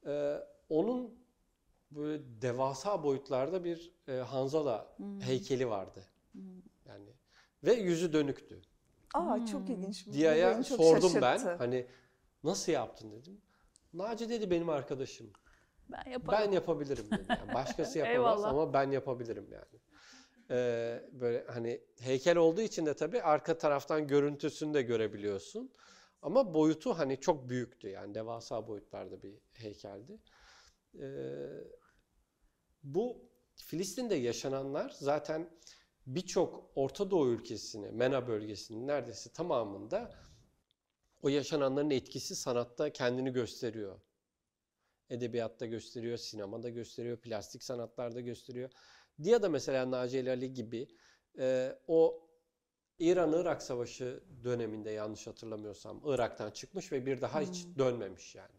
E, 0.07 0.35
onun 0.69 1.15
böyle 1.91 2.23
devasa 2.43 3.03
boyutlarda 3.03 3.65
bir 3.65 3.93
e, 4.09 4.13
Hanzala 4.13 4.97
heykeli 5.21 5.69
vardı. 5.69 6.05
Yani 6.87 7.13
ve 7.65 7.73
yüzü 7.73 8.13
dönüktü. 8.13 8.63
Aa 9.15 9.47
çok 9.47 9.71
ilginç. 9.71 10.07
Çok 10.65 10.77
sordum 10.77 11.11
ben. 11.15 11.21
şaşırttı. 11.21 11.55
Hani 11.55 11.87
nasıl 12.45 12.73
yaptın 12.73 13.13
dedim. 13.13 13.41
Naci 13.95 14.29
dedi 14.29 14.51
benim 14.51 14.69
arkadaşım. 14.69 15.31
Ben 15.89 16.11
yaparım. 16.11 16.47
Ben 16.47 16.53
yapabilirim 16.53 17.07
dedi. 17.11 17.25
Yani 17.29 17.55
başkası 17.55 17.99
yapamaz 17.99 18.45
ama 18.45 18.73
ben 18.73 18.91
yapabilirim 18.91 19.47
yani. 19.53 19.81
Ee, 20.51 21.03
böyle 21.13 21.45
hani 21.49 21.81
heykel 22.01 22.37
olduğu 22.37 22.61
için 22.61 22.87
de 22.87 22.95
tabii 22.95 23.23
arka 23.23 23.59
taraftan 23.59 24.07
görüntüsünü 24.07 24.75
de 24.75 24.83
görebiliyorsun. 24.83 25.71
Ama 26.23 26.55
boyutu 26.55 26.99
hani 26.99 27.21
çok 27.21 27.49
büyüktü 27.49 27.89
yani 27.89 28.15
devasa 28.15 28.69
boyutlarda 28.69 29.23
bir 29.23 29.35
heykeldi. 29.53 30.19
Ee, 31.01 31.49
bu 32.83 33.31
Filistin'de 33.55 34.15
yaşananlar 34.15 34.91
zaten 34.99 35.51
birçok 36.07 36.71
Orta 36.75 37.11
Doğu 37.11 37.29
ülkesini, 37.29 37.91
MENA 37.91 38.29
bölgesinin 38.29 38.87
neredeyse 38.87 39.33
tamamında 39.33 40.15
o 41.23 41.29
yaşananların 41.29 41.91
etkisi 41.91 42.37
sanatta 42.37 42.93
kendini 42.93 43.33
gösteriyor. 43.33 44.01
Edebiyatta 45.11 45.67
gösteriyor, 45.67 46.19
sinemada 46.19 46.69
gösteriyor, 46.69 47.17
plastik 47.17 47.63
sanatlarda 47.63 48.21
gösteriyor. 48.21 48.71
Dia 49.23 49.43
da 49.43 49.49
mesela 49.49 49.91
Naci 49.91 50.31
Ali 50.31 50.53
gibi 50.55 50.89
e, 51.39 51.79
o 51.87 52.28
İran-Irak 52.99 53.63
Savaşı 53.63 54.21
döneminde 54.45 54.91
yanlış 54.91 55.27
hatırlamıyorsam 55.27 56.01
Irak'tan 56.05 56.51
çıkmış 56.51 56.93
ve 56.93 57.07
bir 57.07 57.21
daha 57.21 57.41
hiç 57.41 57.67
dönmemiş 57.79 58.35
yani. 58.35 58.55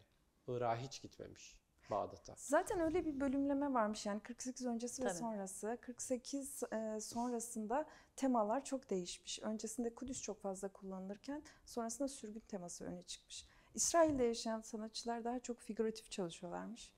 Irak'a 0.48 0.76
hiç 0.76 1.02
gitmemiş 1.02 1.56
Bağdat'a. 1.90 2.34
Zaten 2.36 2.80
öyle 2.80 3.04
bir 3.04 3.20
bölümleme 3.20 3.74
varmış 3.74 4.06
yani 4.06 4.20
48 4.20 4.66
öncesi 4.66 5.02
ve 5.02 5.08
Tabii. 5.08 5.18
sonrası. 5.18 5.78
48 5.80 6.62
e, 6.72 7.00
sonrasında 7.00 7.86
temalar 8.16 8.64
çok 8.64 8.90
değişmiş. 8.90 9.42
Öncesinde 9.42 9.94
Kudüs 9.94 10.22
çok 10.22 10.42
fazla 10.42 10.68
kullanılırken 10.68 11.42
sonrasında 11.64 12.08
sürgün 12.08 12.40
teması 12.40 12.84
öne 12.84 13.02
çıkmış. 13.02 13.46
İsrail'de 13.74 14.24
yaşayan 14.24 14.60
sanatçılar 14.60 15.24
daha 15.24 15.40
çok 15.40 15.60
figüratif 15.60 16.10
çalışıyorlarmış. 16.10 16.90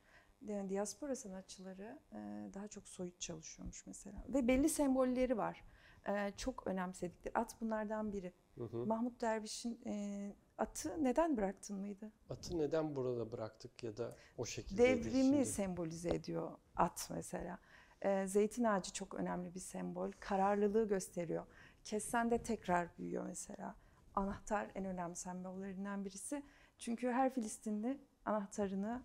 Yani 0.47 0.71
diaspora 0.71 1.17
sanatçıları 1.17 1.99
e, 2.13 2.19
daha 2.55 2.69
çok 2.69 2.89
soyut 2.89 3.21
çalışıyormuş 3.21 3.87
mesela. 3.87 4.25
Ve 4.29 4.49
belli 4.49 4.69
sembolleri 4.69 5.37
var. 5.37 5.65
E, 6.09 6.33
çok 6.37 6.67
önemsedikleri. 6.67 7.35
At 7.35 7.61
bunlardan 7.61 8.13
biri. 8.13 8.33
Hı 8.55 8.65
hı. 8.65 8.87
Mahmut 8.87 9.21
Derviş'in 9.21 9.81
e, 9.87 10.37
atı 10.59 11.05
neden 11.05 11.37
bıraktın 11.37 11.77
mıydı? 11.77 12.13
Atı 12.31 12.59
neden 12.59 12.97
burada 12.97 13.33
bıraktık 13.33 13.83
ya 13.85 13.97
da 13.97 14.17
o 14.39 14.47
şekilde 14.47 14.83
Devrimi 14.83 15.47
sembolize 15.47 16.09
ediyor 16.09 16.51
at 16.77 17.11
mesela. 17.15 17.59
Ee, 18.05 18.27
zeytin 18.27 18.65
ağacı 18.65 18.93
çok 18.93 19.15
önemli 19.15 19.55
bir 19.55 19.61
sembol. 19.61 20.11
Kararlılığı 20.21 20.89
gösteriyor. 20.89 21.47
Kessen 21.85 22.31
de 22.31 22.43
tekrar 22.43 22.99
büyüyor 22.99 23.27
mesela. 23.27 23.77
Anahtar 24.15 24.71
en 24.75 24.85
önemli 24.85 25.17
sembollerinden 25.17 26.05
birisi. 26.05 26.43
Çünkü 26.79 27.09
her 27.11 27.35
Filistinli 27.35 28.01
anahtarını 28.25 29.03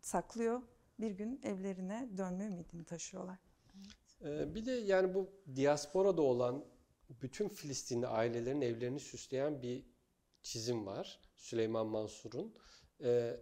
saklıyor. 0.00 0.62
Bir 1.00 1.10
gün 1.10 1.40
evlerine 1.42 2.08
dönme 2.16 2.44
ümidini 2.44 2.84
taşıyorlar. 2.84 3.38
Ee, 4.24 4.54
bir 4.54 4.66
de 4.66 4.72
yani 4.72 5.14
bu 5.14 5.30
diasporada 5.56 6.22
olan 6.22 6.64
bütün 7.22 7.48
Filistinli 7.48 8.06
ailelerin 8.06 8.60
evlerini 8.60 9.00
süsleyen 9.00 9.62
bir 9.62 9.84
çizim 10.42 10.86
var. 10.86 11.20
Süleyman 11.36 11.86
Mansur'un. 11.86 12.54
Ee, 13.02 13.40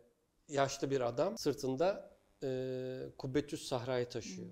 yaşlı 0.48 0.90
bir 0.90 1.00
adam 1.00 1.38
sırtında 1.38 2.18
e, 2.42 3.12
Kubbetüs 3.18 3.68
Sahra'yı 3.68 4.08
taşıyor. 4.08 4.50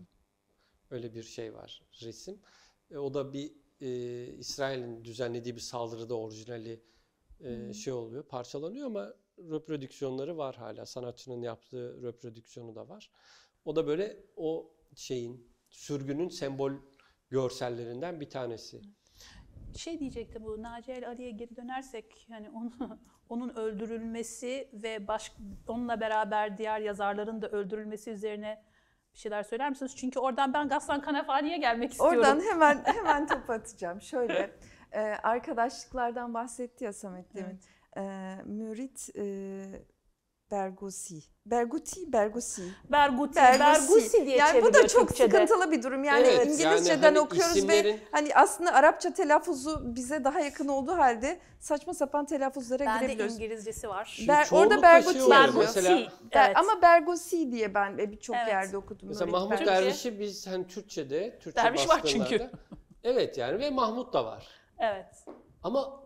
Öyle 0.91 1.15
bir 1.15 1.23
şey 1.23 1.55
var 1.55 1.83
resim. 2.03 2.41
E, 2.91 2.99
o 2.99 3.15
da 3.15 3.33
bir 3.33 3.53
e, 3.81 4.27
İsrail'in 4.27 5.05
düzenlediği 5.05 5.57
bir 5.57 5.61
saldırıda 5.61 6.19
orijinali 6.19 6.83
e, 7.41 7.73
şey 7.73 7.93
oluyor, 7.93 8.23
parçalanıyor 8.23 8.87
ama 8.87 9.15
reprodüksiyonları 9.39 10.37
var 10.37 10.57
hala. 10.57 10.87
Sanatçının 10.87 11.43
yaptığı 11.43 12.03
reprodüksiyonu 12.03 12.75
da 12.75 12.89
var. 12.89 13.11
O 13.65 13.77
da 13.77 13.87
böyle 13.87 14.25
o 14.37 14.73
şeyin 14.95 15.56
sürgünün 15.69 16.29
sembol 16.29 16.73
görsellerinden 17.31 18.21
bir 18.21 18.31
tanesi. 18.31 18.81
Şey 19.77 20.01
diyecektim 20.01 20.45
bu 20.45 20.63
Naci 20.63 20.93
El 20.93 21.09
Ali'ye 21.09 21.31
geri 21.31 21.57
dönersek 21.57 22.27
hani 22.31 22.51
onu, 22.51 22.73
onun 23.29 23.57
öldürülmesi 23.57 24.71
ve 24.73 25.09
baş, 25.09 25.33
onunla 25.69 26.01
beraber 26.01 26.59
diğer 26.59 26.81
yazarların 26.81 27.43
da 27.43 27.49
öldürülmesi 27.49 28.11
üzerine 28.11 28.65
bir 29.15 29.19
şeyler 29.19 29.43
söyler 29.43 29.71
misiniz? 29.71 29.97
Çünkü 29.97 30.19
oradan 30.19 30.53
ben 30.53 30.69
Gassan 30.69 31.03
Kanafani'ye 31.03 31.59
gelmek 31.59 31.91
istiyorum. 31.91 32.19
Oradan 32.19 32.41
hemen 32.51 32.85
hemen 32.85 33.27
top 33.27 33.51
atacağım. 33.51 34.03
Şöyle 34.03 34.51
e, 34.93 35.01
arkadaşlıklardan 35.01 36.35
bahsetti 36.35 36.85
ya 36.85 36.93
Samet 36.93 37.35
demin. 37.35 37.61
E, 37.97 38.35
Mürit 38.45 39.09
e, 39.17 39.25
Bergusi. 40.51 41.23
Berguti, 41.47 42.13
Bergusi. 42.13 42.63
Berguti, 42.93 43.37
Bergusi. 43.37 43.61
Bergusi 43.61 44.27
diye 44.27 44.37
yani 44.37 44.63
bu 44.63 44.75
da 44.75 44.89
çok 44.89 45.09
Türkçe'de. 45.09 45.31
sıkıntılı 45.47 45.71
bir 45.73 45.83
durum. 45.83 46.05
Yani 46.05 46.27
Evet, 46.27 46.47
İngilizceden 46.47 46.93
yani 46.95 47.05
hani 47.05 47.21
okuyoruz 47.21 47.57
isimlerin- 47.57 47.85
ve 47.95 47.99
hani 48.13 48.35
aslında 48.35 48.73
Arapça 48.75 49.13
telaffuzu 49.15 49.83
bize 49.95 50.25
daha 50.25 50.41
yakın 50.41 50.69
olduğu 50.69 50.93
halde 50.99 51.41
saçma 51.61 51.95
sapan 51.95 52.27
telaffuzlara 52.27 52.87
Bende 52.87 53.05
girebiliyoruz. 53.05 53.35
İngilizcesi 53.35 53.89
var. 53.89 54.19
Ber- 54.29 54.55
orada 54.55 54.83
Berguti 54.83 55.13
şey. 55.19 55.29
Mesela, 55.29 55.45
Berguti, 55.47 55.81
Ber- 56.33 56.47
evet. 56.47 56.57
Ama 56.57 56.83
Bergusi 56.83 57.53
diye 57.53 57.75
ben 57.75 57.99
birçok 57.99 58.37
Evet. 58.37 58.49
yerde 58.49 58.77
okudum. 58.77 59.09
mesela 59.09 59.31
Mahmut 59.31 59.51
Bergusi. 59.51 59.67
Derviş- 59.71 59.83
Derviş'i 59.85 60.19
biz 60.21 60.47
hani 60.47 60.67
Türkçe'de, 60.67 61.39
Türkçe 61.39 61.63
Derviş 61.63 61.89
var 61.89 62.03
çünkü. 62.05 62.51
Evet 63.05 63.39
yani 63.39 63.59
ve 63.59 63.71
Mahmut 63.71 64.13
da 64.13 64.25
var. 64.25 64.47
Evet. 64.79 65.25
Ama 65.63 66.01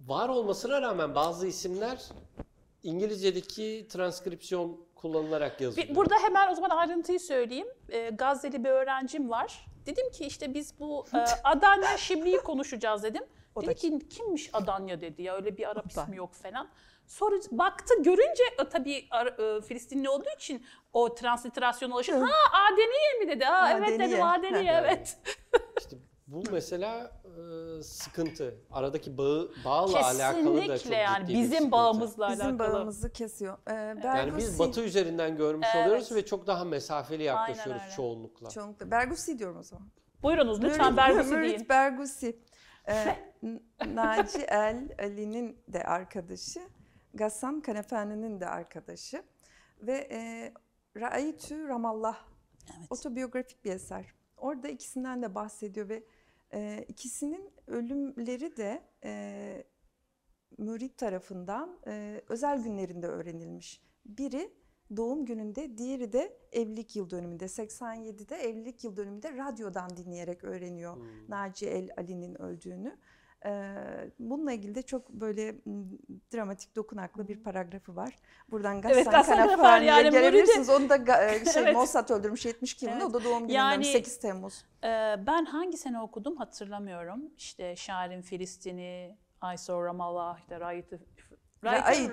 var 0.00 0.28
olmasına 0.28 0.82
rağmen 0.82 1.14
bazı 1.14 1.46
isimler 1.46 2.08
İngilizce'deki 2.84 3.86
transkripsiyon 3.88 4.80
kullanılarak 4.94 5.60
yazılıyor. 5.60 5.88
Bir- 5.88 5.94
Burada 5.94 6.14
hemen 6.22 6.52
o 6.52 6.54
zaman 6.54 6.70
ayrıntıyı 6.70 7.20
söyleyeyim. 7.20 7.68
Ee, 7.88 8.10
Gazze'li 8.10 8.64
bir 8.64 8.68
öğrencim 8.70 9.30
var. 9.30 9.66
Dedim 9.86 10.10
ki 10.10 10.24
işte 10.24 10.54
biz 10.54 10.80
bu 10.80 11.04
e, 11.14 11.18
Adanya 11.44 11.96
Şibli'yi 11.96 12.38
konuşacağız 12.38 13.02
dedim. 13.02 13.22
O 13.54 13.60
dedi 13.62 13.70
da 13.70 13.74
ki 13.74 13.98
kimmiş 14.10 14.50
Adanya 14.52 15.00
dedi 15.00 15.22
ya 15.22 15.36
öyle 15.36 15.56
bir 15.56 15.70
Arap 15.70 15.96
da. 15.96 16.02
ismi 16.02 16.16
yok 16.16 16.34
falan. 16.34 16.68
Sonra 17.06 17.36
baktı 17.50 17.94
görünce 18.02 18.42
e, 18.60 18.68
tabii 18.68 19.06
Ar- 19.10 19.56
e, 19.56 19.60
Filistinli 19.60 20.08
olduğu 20.08 20.28
için 20.36 20.66
o 20.92 21.14
transliterasyona 21.14 21.94
ulaşıp 21.94 22.14
ha 22.14 22.30
Adeniye 22.72 23.18
mi 23.20 23.28
dedi. 23.28 23.44
Ha 23.44 23.70
evet 23.72 23.88
Adeniye. 23.88 24.08
dedim 24.08 24.22
Adeniye 24.26 24.72
Ha. 24.72 24.80
evet. 24.84 25.16
İşte 25.78 25.96
bu 26.26 26.42
mesela 26.52 27.12
e, 27.78 27.82
sıkıntı. 27.82 28.54
Aradaki 28.70 29.18
bağı 29.18 29.50
bağla 29.64 30.06
alakalı 30.06 30.44
da 30.56 30.60
çok 30.60 30.66
Kesinlikle 30.66 30.96
yani 30.96 31.26
ciddi 31.26 31.34
bir 31.34 31.38
bizim 31.42 31.52
sıkıntı. 31.52 31.72
bağımızla 31.72 32.30
Bizim 32.30 32.46
alakalı. 32.46 32.72
bağımızı 32.72 33.12
kesiyor. 33.12 33.58
Ee, 33.70 33.72
Yani 34.04 34.36
biz 34.36 34.58
batı 34.58 34.80
üzerinden 34.84 35.36
görmüş 35.36 35.68
Evet. 35.74 35.86
oluyoruz 35.86 36.12
ve 36.14 36.26
çok 36.26 36.46
daha 36.46 36.64
mesafeli 36.64 37.22
yaklaşıyoruz 37.22 37.82
öyle. 37.82 37.92
çoğunlukla. 37.96 38.48
Çoğunlukla. 38.50 38.90
Bergusi 38.90 39.38
diyorum 39.38 39.58
o 39.58 39.62
zaman. 39.62 39.88
Buyurunuz 40.22 40.62
lütfen 40.62 40.92
Mürit- 40.92 40.96
Bergusi 40.96 41.30
Mürit 41.36 41.50
deyin. 41.58 41.68
Bergusi. 41.68 42.38
Ee, 42.88 43.16
N- 43.42 43.60
Naci 43.94 44.38
El 44.38 44.88
Ali'nin 44.98 45.58
de 45.68 45.82
arkadaşı. 45.84 46.60
Gassan 47.14 47.60
Kanefani'nin 47.60 48.40
de 48.40 48.46
arkadaşı. 48.46 49.22
Ve 49.80 50.08
e, 50.10 50.52
Raaytü 51.00 51.68
Ramallah 51.68 52.16
Evet. 52.78 52.86
otobiyografik 52.90 53.64
bir 53.64 53.72
eser. 53.72 54.04
Orada 54.36 54.68
ikisinden 54.68 55.22
de 55.22 55.34
bahsediyor 55.34 55.88
ve 55.88 56.02
e, 56.54 56.84
ikisinin 56.88 57.50
ölümleri 57.66 58.56
de 58.56 58.82
e, 59.04 59.64
mürit 60.58 60.98
tarafından 60.98 61.78
e, 61.86 62.22
özel 62.28 62.62
günlerinde 62.62 63.06
öğrenilmiş. 63.06 63.82
Biri 64.06 64.54
doğum 64.96 65.24
gününde, 65.24 65.78
diğeri 65.78 66.12
de 66.12 66.38
evlilik 66.52 66.96
yıl 66.96 67.10
dönümünde. 67.10 67.44
87'de 67.44 68.36
evlilik 68.36 68.84
yıl 68.84 68.96
dönümünde 68.96 69.36
radyodan 69.36 69.96
dinleyerek 69.96 70.44
öğreniyor 70.44 70.96
Hmm. 70.96 71.30
Naci 71.30 71.66
El 71.66 71.90
Ali'nin 71.96 72.42
öldüğünü. 72.42 72.98
Bununla 74.18 74.52
ilgili 74.52 74.74
de 74.74 74.82
çok 74.82 75.08
böyle 75.08 75.54
dramatik, 76.34 76.76
dokunaklı 76.76 77.28
bir 77.28 77.42
paragrafı 77.42 77.96
var. 77.96 78.14
Buradan 78.50 78.80
Gassan 78.80 78.96
Evet, 78.96 79.26
Kanafani 79.26 79.86
yani 79.86 80.10
gelebilirsiniz. 80.10 80.70
Onu 80.70 80.88
da 80.88 80.96
e, 81.24 81.44
şey, 81.44 81.62
Evet. 81.62 81.74
Mossad 81.74 82.10
öldürmüş 82.10 82.46
72 82.46 82.84
yılında. 82.84 83.04
Evet. 83.04 83.14
O 83.14 83.20
da 83.20 83.24
doğum 83.24 83.38
gününden 83.38 83.54
Yani- 83.54 83.84
8 83.84 84.20
Temmuz. 84.20 84.64
Ee, 84.84 85.16
ben 85.26 85.44
hangi 85.44 85.76
sene 85.76 86.00
okudum 86.00 86.36
hatırlamıyorum. 86.36 87.20
İşte 87.36 87.76
şairin 87.76 88.22
Filistin'i, 88.22 89.16
I 89.54 89.58
saw 89.58 89.86
Ramallah, 89.86 90.38
işte 90.38 90.60
Right 90.60 90.90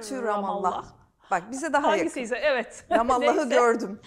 to 0.09 0.23
Ramallah. 0.23 0.85
Bak 1.31 1.51
bize 1.51 1.73
daha 1.73 1.87
yakın. 1.87 1.97
Hangisiyse 1.97 2.35
evet. 2.37 2.85
Ramallah'ı 2.91 3.49
gördüm. 3.49 3.99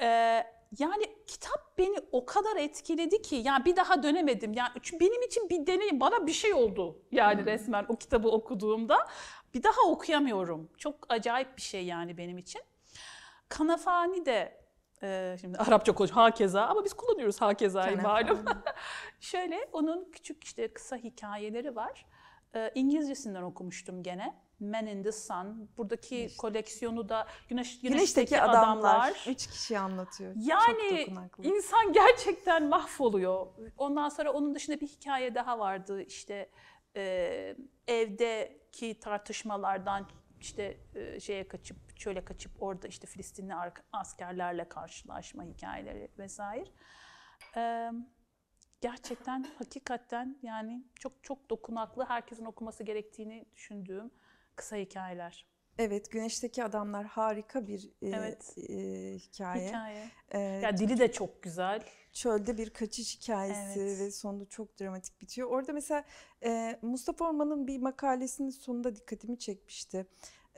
Ee, 0.00 0.46
yani 0.78 1.04
kitap 1.26 1.78
beni 1.78 1.96
o 2.12 2.26
kadar 2.26 2.56
etkiledi 2.56 3.22
ki 3.22 3.36
yani 3.36 3.64
bir 3.64 3.76
daha 3.76 4.02
dönemedim. 4.02 4.52
Yani 4.52 4.70
benim 5.00 5.22
için 5.22 5.50
bir 5.50 5.66
deneyim, 5.66 6.00
bana 6.00 6.26
bir 6.26 6.32
şey 6.32 6.54
oldu 6.54 7.02
yani 7.12 7.46
resmen 7.46 7.86
o 7.88 7.96
kitabı 7.96 8.28
okuduğumda. 8.28 9.06
Bir 9.54 9.62
daha 9.62 9.82
okuyamıyorum. 9.86 10.70
Çok 10.78 11.06
acayip 11.08 11.56
bir 11.56 11.62
şey 11.62 11.84
yani 11.84 12.18
benim 12.18 12.38
için. 12.38 12.62
Kanafani 13.48 14.26
de 14.26 14.64
e, 15.02 15.36
şimdi 15.40 15.58
Arapça 15.58 15.92
konuş 15.92 16.10
hakeza 16.10 16.66
ama 16.66 16.84
biz 16.84 16.94
kullanıyoruz 16.94 17.40
hakezayı 17.40 18.02
malum. 18.02 18.44
Şöyle 19.20 19.68
onun 19.72 20.10
küçük 20.10 20.44
işte 20.44 20.72
kısa 20.72 20.96
hikayeleri 20.96 21.76
var. 21.76 22.06
Ee, 22.54 22.70
İngilizcesinden 22.74 23.42
okumuştum 23.42 24.02
gene. 24.02 24.43
Men 24.60 24.86
in 24.86 25.02
the 25.02 25.12
Sun. 25.12 25.70
Buradaki 25.76 26.30
koleksiyonu 26.38 27.08
da 27.08 27.26
Güneş, 27.48 27.80
Güneşteki 27.80 28.40
adamlar. 28.40 29.24
Üç 29.28 29.46
kişi 29.46 29.78
anlatıyor. 29.78 30.32
Yani 30.36 31.06
insan 31.42 31.92
gerçekten 31.92 32.68
mahvoluyor. 32.68 33.46
Ondan 33.78 34.08
sonra 34.08 34.32
onun 34.32 34.54
dışında 34.54 34.80
bir 34.80 34.86
hikaye 34.86 35.34
daha 35.34 35.58
vardı. 35.58 36.02
İşte 36.02 36.50
e, 36.96 37.56
evdeki 37.86 39.00
tartışmalardan 39.00 40.08
işte 40.40 40.78
e, 40.94 41.20
şeye 41.20 41.48
kaçıp 41.48 41.96
çöle 41.96 42.24
kaçıp 42.24 42.62
orada 42.62 42.88
işte 42.88 43.06
Filistinli 43.06 43.54
askerlerle 43.92 44.68
karşılaşma 44.68 45.44
hikayeleri 45.44 46.10
vesaire. 46.18 46.64
E, 47.56 47.90
gerçekten 48.80 49.46
hakikaten 49.58 50.38
yani 50.42 50.84
çok 50.94 51.24
çok 51.24 51.50
dokunaklı 51.50 52.04
herkesin 52.04 52.44
okuması 52.44 52.84
gerektiğini 52.84 53.46
düşündüğüm 53.54 54.10
kısa 54.56 54.76
hikayeler. 54.76 55.46
Evet, 55.78 56.10
Güneşteki 56.10 56.64
Adamlar 56.64 57.04
harika 57.06 57.66
bir 57.66 57.84
e, 58.02 58.08
Evet. 58.08 58.54
e, 58.58 58.72
hikaye. 59.18 59.68
Hikaye. 59.68 60.10
E, 60.30 60.38
Ya 60.38 60.76
dili 60.78 60.98
de 60.98 61.12
çok 61.12 61.42
güzel. 61.42 61.82
çölde 62.12 62.58
bir 62.58 62.70
kaçış 62.70 63.16
hikayesi 63.18 63.80
Evet. 63.80 64.00
ve 64.00 64.10
sonunda 64.10 64.44
çok 64.48 64.80
dramatik 64.80 65.20
bitiyor. 65.20 65.50
Orada 65.50 65.72
mesela 65.72 66.04
e, 66.44 66.78
Mustafa 66.82 67.28
Orman'ın 67.28 67.66
bir 67.66 67.78
makalesinin 67.78 68.50
sonunda 68.50 68.96
dikkatimi 68.96 69.38
çekmişti. 69.38 70.06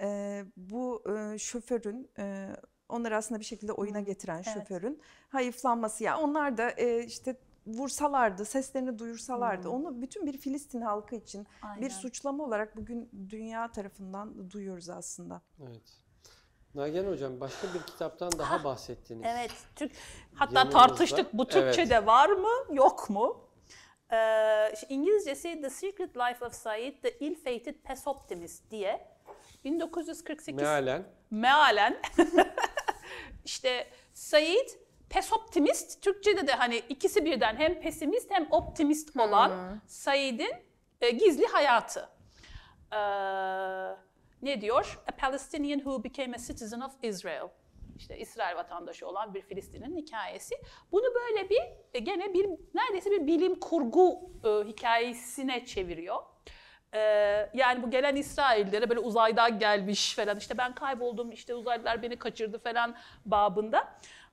E, 0.01 0.45
bu 0.57 1.03
e, 1.11 1.39
şoförün, 1.39 2.11
e, 2.19 2.49
onları 2.89 3.17
aslında 3.17 3.41
bir 3.41 3.45
şekilde 3.45 3.73
oyuna 3.73 4.01
getiren 4.01 4.43
evet. 4.47 4.55
şoförün 4.55 5.01
hayıflanması. 5.29 6.05
Ya 6.05 6.19
onlar 6.19 6.57
da 6.57 6.71
e, 6.71 7.05
işte 7.05 7.37
vursalardı, 7.67 8.45
seslerini 8.45 8.99
duyursalardı, 8.99 9.69
Hı. 9.69 9.73
onu 9.73 10.03
bütün 10.03 10.27
bir 10.27 10.39
Filistin 10.39 10.81
halkı 10.81 11.15
için 11.17 11.47
Aynen. 11.63 11.83
bir 11.83 11.91
suçlama 11.91 12.45
olarak 12.45 12.77
bugün 12.77 13.11
dünya 13.31 13.73
tarafından 13.73 14.51
duyuyoruz 14.51 14.89
aslında. 14.89 15.43
Evet. 15.63 15.83
Nagihan 16.75 17.07
Hocam 17.13 17.41
başka 17.41 17.67
bir 17.75 17.83
kitaptan 17.83 18.33
daha 18.39 18.65
bahsettiniz. 18.65 19.23
Evet. 19.27 19.51
Türk 19.77 19.93
hatta 20.35 20.59
Yanımızda. 20.59 20.79
tartıştık 20.79 21.33
bu 21.33 21.43
Evet. 21.43 21.53
Türkçe'de 21.53 22.07
var 22.07 22.29
mı 22.29 22.49
yok 22.77 23.11
mu? 23.11 23.49
Ee, 24.13 24.75
İngilizcesi 24.89 25.61
The 25.63 25.71
Secret 25.71 26.17
Life 26.17 26.45
of 26.45 26.53
Said, 26.55 26.95
The 27.03 27.11
Ill-Fated 27.19 27.75
Pesoptimist 27.83 28.71
diye 28.71 29.09
1948 29.65 30.55
Mealen. 30.55 31.05
mealen 31.31 32.01
işte 33.45 33.87
Said 34.15 34.69
pesoptimist 35.11 36.03
Türkçe'de 36.03 36.47
de 36.47 36.53
hani 36.53 36.77
ikisi 36.77 37.25
birden 37.25 37.57
hem 37.57 37.81
pesimist 37.81 38.31
hem 38.31 38.47
optimist 38.51 39.17
olan 39.17 39.81
Said'in 39.87 40.53
e, 41.01 41.11
gizli 41.11 41.47
hayatı. 41.47 42.09
Ee, 42.93 42.97
ne 44.43 44.61
diyor? 44.61 44.99
A 45.09 45.17
Palestinian 45.17 45.79
who 45.79 46.05
became 46.05 46.37
a 46.37 46.39
citizen 46.39 46.81
of 46.81 46.93
Israel. 47.03 47.49
İşte 47.97 48.19
İsrail 48.19 48.57
vatandaşı 48.57 49.09
olan 49.09 49.35
bir 49.35 49.43
Filistin'in 49.43 49.97
hikayesi. 49.97 50.55
Bunu 50.93 51.15
böyle 51.15 51.51
bir 51.51 51.63
e, 51.95 51.99
gene 51.99 52.35
bir 52.35 52.47
neredeyse 52.75 53.11
bir 53.11 53.27
bilim 53.27 53.61
kurgu 53.61 54.31
e, 54.45 54.49
hikayesine 54.69 55.67
çeviriyor. 55.67 56.23
Ee, 56.97 57.51
yani 57.55 57.83
bu 57.83 57.91
gelen 57.91 58.17
İsraillere 58.17 58.89
böyle 58.89 59.01
uzaydan 59.01 59.59
gelmiş 59.59 60.15
falan 60.17 60.37
işte 60.37 60.59
ben 60.59 60.75
kayboldum 60.75 61.31
işte 61.31 61.55
uzaylılar 61.55 62.03
beni 62.03 62.17
kaçırdı 62.17 62.59
falan 62.59 62.95
babında. 63.27 63.89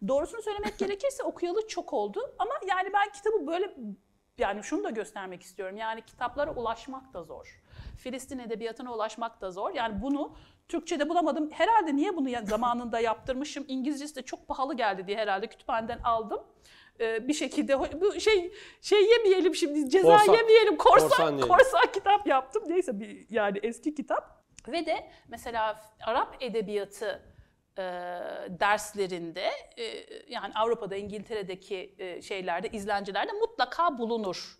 Doğrusunu 0.07 0.41
söylemek 0.41 0.77
gerekirse 0.79 1.23
okuyalı 1.23 1.67
çok 1.67 1.93
oldu 1.93 2.19
ama 2.39 2.51
yani 2.69 2.93
ben 2.93 3.11
kitabı 3.11 3.47
böyle 3.47 3.73
yani 4.37 4.63
şunu 4.63 4.83
da 4.83 4.89
göstermek 4.89 5.41
istiyorum. 5.41 5.77
Yani 5.77 6.01
kitaplara 6.01 6.51
ulaşmak 6.51 7.13
da 7.13 7.23
zor. 7.23 7.61
Filistin 7.97 8.39
edebiyatına 8.39 8.93
ulaşmak 8.93 9.41
da 9.41 9.51
zor. 9.51 9.73
Yani 9.73 10.01
bunu 10.01 10.35
Türkçe'de 10.67 11.09
bulamadım. 11.09 11.51
Herhalde 11.51 11.95
niye 11.95 12.17
bunu 12.17 12.29
zamanında 12.45 12.99
yaptırmışım? 12.99 13.65
İngilizcesi 13.67 14.15
de 14.15 14.21
çok 14.21 14.47
pahalı 14.47 14.73
geldi 14.77 15.07
diye 15.07 15.17
herhalde 15.17 15.47
kütüphaneden 15.47 15.99
aldım. 15.99 16.43
Ee, 16.99 17.27
bir 17.27 17.33
şekilde 17.33 18.01
bu 18.01 18.19
şey 18.19 18.53
şey 18.81 19.09
yemeyelim 19.09 19.55
şimdi 19.55 19.89
ceza 19.89 20.17
Korsan. 20.17 20.33
yemeyelim 20.33 20.77
korsan 20.77 21.09
Korsan 21.09 21.39
korsan, 21.47 21.91
kitap 21.93 22.27
yaptım 22.27 22.63
neyse 22.67 22.99
bir 22.99 23.25
yani 23.29 23.59
eski 23.63 23.95
kitap 23.95 24.43
ve 24.67 24.85
de 24.85 25.11
mesela 25.27 25.81
Arap 26.05 26.37
edebiyatı 26.39 27.33
e, 27.77 27.81
derslerinde 28.59 29.49
e, 29.77 29.83
yani 30.27 30.53
Avrupa'da 30.55 30.95
İngiltere'deki 30.95 31.95
e, 31.97 32.21
şeylerde 32.21 32.69
izlencilerde 32.69 33.31
mutlaka 33.31 33.97
bulunur. 33.97 34.57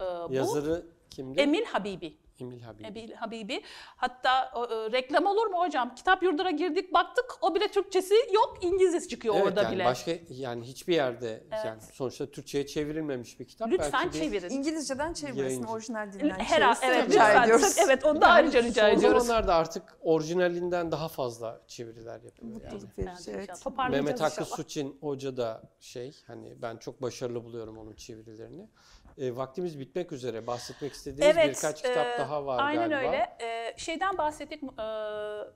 E, 0.00 0.04
bu 0.04 0.34
Yazarı 0.34 0.86
kimdi? 1.10 1.40
Emil 1.40 1.64
Habibi. 1.64 2.16
Emil 2.40 2.62
Habibi. 2.62 2.86
Emil 2.86 3.12
Habibi. 3.12 3.62
Hatta 3.96 4.42
e, 4.44 4.92
reklam 4.92 5.26
olur 5.26 5.46
mu 5.46 5.58
hocam? 5.60 5.94
Kitap 5.94 6.22
yurduna 6.22 6.50
girdik 6.50 6.94
baktık 6.94 7.24
o 7.40 7.54
bile 7.54 7.68
Türkçesi 7.68 8.14
yok 8.34 8.58
İngilizcesi 8.62 9.08
çıkıyor 9.08 9.34
Evet 9.34 9.46
orada 9.46 9.62
yani 9.62 9.74
bile. 9.74 9.84
başka 9.84 10.12
yani 10.30 10.64
hiçbir 10.64 10.94
yerde 10.94 11.30
Evet. 11.52 11.64
yani 11.66 11.80
sonuçta 11.92 12.30
Türkçe'ye 12.30 12.66
çevrilmemiş 12.66 13.40
bir 13.40 13.44
kitap. 13.44 13.68
Lütfen 13.70 13.90
Belki 14.04 14.18
çevirin. 14.18 14.48
İngilizceden 14.50 15.12
çevirmesini, 15.12 15.44
Yayıncı. 15.46 15.68
orijinal 15.68 16.12
dilinden 16.12 16.38
Herhalde 16.38 16.80
çevirsin 16.80 16.98
evet 17.00 17.10
rica 17.10 17.24
lütfen. 17.24 17.42
ediyoruz. 17.44 17.76
Evet 17.84 18.04
onu 18.04 18.20
da 18.20 18.26
ayrıca 18.26 18.62
rica 18.62 18.88
Son 18.90 18.98
ediyoruz. 18.98 19.22
zamanlarda 19.26 19.54
artık 19.54 19.98
orijinalinden 20.00 20.92
daha 20.92 21.08
fazla 21.08 21.60
çeviriler 21.66 22.20
yapılıyor. 22.22 22.60
Yani. 22.62 22.72
Mutluluk 22.74 22.98
verici, 22.98 23.10
Yani 23.30 23.36
evet. 23.38 23.42
inşallah 23.48 23.60
toparlayacağız 23.64 24.04
Mehmet 24.20 24.20
Hakkı. 24.20 24.44
Suçin 24.44 24.98
Hoca 25.00 25.36
da 25.36 25.62
şey 25.80 26.16
hani 26.26 26.62
ben 26.62 26.76
çok 26.76 27.02
başarılı 27.02 27.44
buluyorum 27.44 27.78
onun 27.78 27.92
çevirilerini. 27.94 28.68
E, 29.18 29.36
vaktimiz 29.36 29.80
bitmek 29.80 30.12
üzere. 30.12 30.46
Bahsetmek 30.46 30.92
istediğiniz 30.92 31.36
birkaç 31.36 31.82
kitap 31.82 32.06
e, 32.06 32.18
daha 32.18 32.46
var 32.46 32.58
aynen 32.62 32.90
galiba. 32.90 33.08
öyle. 33.08 33.36
E, 33.40 33.74
şeyden 33.76 34.18
bahsettik, 34.18 34.62
e, 34.62 34.66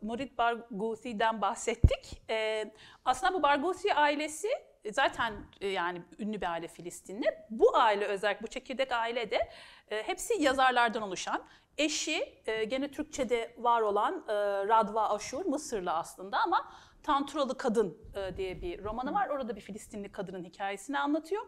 Murit 0.03 0.39
Barghousi'den 0.39 1.41
bahsettik. 1.41 2.23
E, 2.31 2.65
aslında 3.05 3.35
bu 3.35 3.43
Barghousi 3.43 3.95
ailesi 3.95 4.49
zaten 4.93 5.35
e, 5.61 5.69
yani 5.69 6.03
ünlü 6.19 6.41
bir 6.41 6.53
aile 6.53 6.69
Filistinli. 6.69 7.27
Bu 7.51 7.77
aile 7.77 8.05
özellikle 8.07 8.43
bu 8.43 8.47
çekirdek 8.47 8.93
aile 8.93 9.31
de 9.31 9.51
e, 9.91 10.03
hepsi 10.03 10.43
yazarlardan 10.43 11.03
oluşan. 11.03 11.45
Eşi 11.79 12.43
e, 12.47 12.65
gene 12.65 12.91
Türkçe'de 12.91 13.55
var 13.59 13.81
olan 13.81 14.25
e, 14.29 14.33
Radva 14.69 15.09
Aşur, 15.09 15.45
Mısırlı 15.45 15.93
aslında 15.93 16.39
ama 16.39 16.73
Tanturalı 17.03 17.59
Kadın 17.59 17.99
e, 18.17 18.37
diye 18.37 18.63
bir 18.63 18.85
romanı 18.85 19.15
var. 19.15 19.29
Orada 19.29 19.57
bir 19.57 19.61
Filistinli 19.61 20.13
kadının 20.13 20.45
hikayesini 20.45 20.99
anlatıyor. 20.99 21.43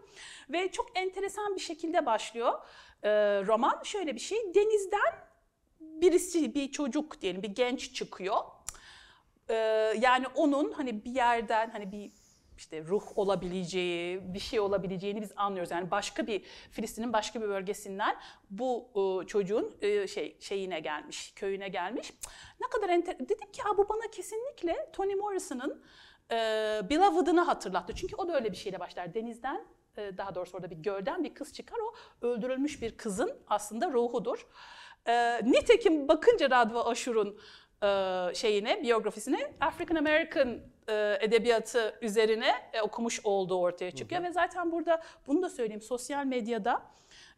Ve 0.51 0.73
çok 0.73 0.99
enteresan 0.99 1.55
bir 1.55 1.61
şekilde 1.61 2.07
başlıyor 2.07 2.53
e, 3.03 3.11
roman. 3.47 3.81
Şöyle 3.85 4.15
bir 4.15 4.21
şey, 4.21 4.55
denizden 4.55 5.33
birisi, 5.81 6.55
bir 6.55 6.73
çocuk 6.73 7.21
diyelim, 7.21 7.43
bir 7.43 7.49
genç 7.49 7.95
çıkıyor. 7.95 8.37
Ee, 9.49 9.55
yani 10.01 10.27
onun 10.35 10.73
hani 10.73 11.05
bir 11.05 11.11
yerden 11.11 11.71
hani 11.71 11.93
bir 11.93 12.13
işte 12.63 12.85
ruh 12.85 13.19
olabileceği, 13.19 14.35
bir 14.35 14.39
şey 14.39 14.61
olabileceğini 14.61 15.23
biz 15.23 15.33
anlıyoruz. 15.37 15.71
Yani 15.71 15.91
başka 15.91 16.27
bir 16.27 16.41
Filistin'in 16.71 17.13
başka 17.13 17.43
bir 17.43 17.49
bölgesinden 17.49 18.17
bu 18.51 18.91
e, 18.95 19.27
çocuğun 19.27 19.77
e, 19.81 20.07
şey 20.07 20.37
şeyine 20.41 20.81
gelmiş, 20.81 21.33
köyüne 21.37 21.69
gelmiş. 21.69 22.13
Ne 22.61 22.69
kadar 22.69 22.89
enter 22.89 23.19
dedim 23.19 23.53
ki 23.53 23.63
"Aa, 23.65 23.79
bu 23.79 23.89
bana 23.89 24.11
kesinlikle 24.13 24.91
Toni 24.93 25.15
Morrison'ın 25.15 25.83
e, 26.31 26.37
Beloved'ını 26.91 27.41
hatırlattı. 27.41 27.93
Çünkü 27.95 28.17
o 28.17 28.29
da 28.29 28.35
öyle 28.35 28.51
bir 28.53 28.57
şeyle 28.57 28.81
başlar. 28.81 29.15
Denizden 29.15 29.65
e, 29.97 30.19
daha 30.19 30.35
doğrusu 30.35 30.57
orada 30.57 30.71
bir 30.71 30.77
gölden 30.77 31.25
bir 31.25 31.35
kız 31.35 31.53
çıkar. 31.55 31.79
O 31.79 31.95
öldürülmüş 32.27 32.83
bir 32.83 32.97
kızın 32.97 33.33
aslında 33.47 33.93
ruhudur. 33.93 34.47
E, 35.07 35.41
nitekim 35.45 36.09
bakınca 36.09 36.51
Radva 36.51 36.85
Aşur'un 36.87 37.39
e, 37.83 38.35
şeyine, 38.35 38.83
biyografisine 38.83 39.53
African 39.61 39.97
American 39.97 40.72
e, 40.89 41.19
edebiyatı 41.21 41.99
üzerine 42.03 42.53
e, 42.73 42.81
okumuş 42.81 43.21
olduğu 43.25 43.57
ortaya 43.57 43.91
çıkıyor. 43.91 44.23
Ve 44.23 44.33
zaten 44.33 44.73
burada 44.73 45.03
bunu 45.27 45.43
da 45.43 45.49
söyleyeyim 45.49 45.83
sosyal 45.83 46.27
medyada 46.27 46.83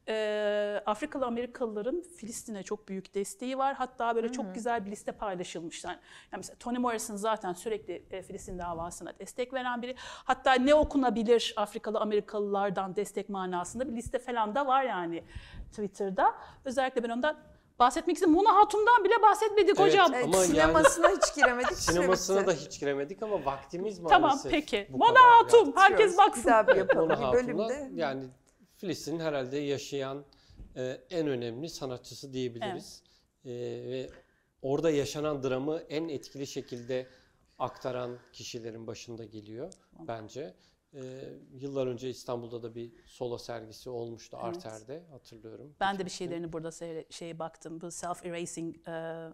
e, 0.09 0.83
Afrikalı 0.87 1.26
Amerikalıların 1.26 2.02
Filistin'e 2.16 2.62
çok 2.62 2.88
büyük 2.88 3.14
desteği 3.14 3.59
var. 3.59 3.74
Hatta 3.74 4.16
böyle 4.16 4.33
çok 4.33 4.54
güzel 4.54 4.87
bir 4.87 4.90
liste 4.90 5.12
paylaşılmışlar. 5.12 5.90
Yani 5.92 6.37
mesela 6.37 6.57
Toni 6.59 6.78
Morrison 6.78 7.16
zaten 7.16 7.52
sürekli 7.52 8.02
e, 8.11 8.22
Filistin 8.22 8.59
davasına 8.59 9.18
destek 9.18 9.52
veren 9.52 9.83
biri. 9.83 9.94
Hatta 9.98 10.52
ne 10.52 10.74
okunabilir 10.74 11.54
Afrikalı 11.57 12.00
Amerikalılardan 12.00 12.96
destek 12.96 13.28
manasında 13.28 13.88
bir 13.88 13.96
liste 13.96 14.18
falan 14.18 14.54
da 14.54 14.66
var 14.66 14.83
yani 14.83 15.24
Twitter'da. 15.70 16.35
Özellikle 16.64 17.02
ben 17.02 17.11
ondan 17.11 17.54
bahsetmek 17.79 18.17
istedim. 18.17 18.33
Mona 18.33 18.57
Hatun'dan 18.57 19.05
bile 19.05 19.23
bahsetmedik 19.23 19.69
Evet, 19.69 19.93
hocam. 19.93 20.15
Evet, 20.15 20.25
Ama 20.25 20.37
yani- 20.37 20.47
sinemasına 20.47 21.09
hiç 21.09 21.35
giremedik. 21.35 21.77
Sinemasına 21.77 22.47
da 22.47 22.53
hiç 22.53 22.81
giremedik 22.81 23.23
ama 23.23 23.45
vaktimiz 23.45 23.99
maalesef 23.99 24.21
Tamam 24.21 24.39
peki. 24.51 24.77
yani. 24.77 25.19
Hatun 25.19 25.73
herkes 25.77 26.19
baksın. 26.19 26.45
Bir 26.45 26.49
daha 26.51 26.67
bir 26.69 26.77
yapalım. 26.77 27.11
Bir 27.11 27.33
bölümde. 27.33 27.91
yani 27.95 28.25
Filistin'in 28.77 29.21
herhalde 29.21 29.59
yaşayan 29.59 30.25
e, 30.77 31.01
en 31.11 31.27
önemli 31.29 31.69
sanatçısı 31.69 32.33
diyebiliriz. 32.33 33.03
E, 33.45 33.51
ve 33.89 34.11
orada 34.63 34.91
yaşanan 34.91 35.43
dramı 35.43 35.79
en 35.79 36.09
etkili 36.09 36.47
şekilde 36.47 37.07
aktaran 37.59 38.19
kişilerin 38.33 38.87
başında 38.87 39.25
geliyor 39.25 39.73
bence. 40.09 40.55
E, 40.94 41.00
yıllar 41.52 41.87
önce 41.87 42.11
İstanbul'da 42.11 42.62
da 42.62 42.74
bir 42.74 42.92
solo 43.07 43.38
sergisi 43.38 43.90
olmuştu 43.90 44.38
Evet. 44.44 44.57
Arter'de 44.66 45.02
hatırlıyorum. 45.11 45.74
Ben 45.80 45.98
de 45.98 46.04
bir 46.04 46.11
şeylerini 46.11 46.52
burada 46.52 46.68
seyre- 46.68 47.12
şeye 47.12 47.38
baktım. 47.38 47.80
Bu 47.80 47.90
self 47.90 48.26
erasing 48.26 48.76
e, 48.88 49.26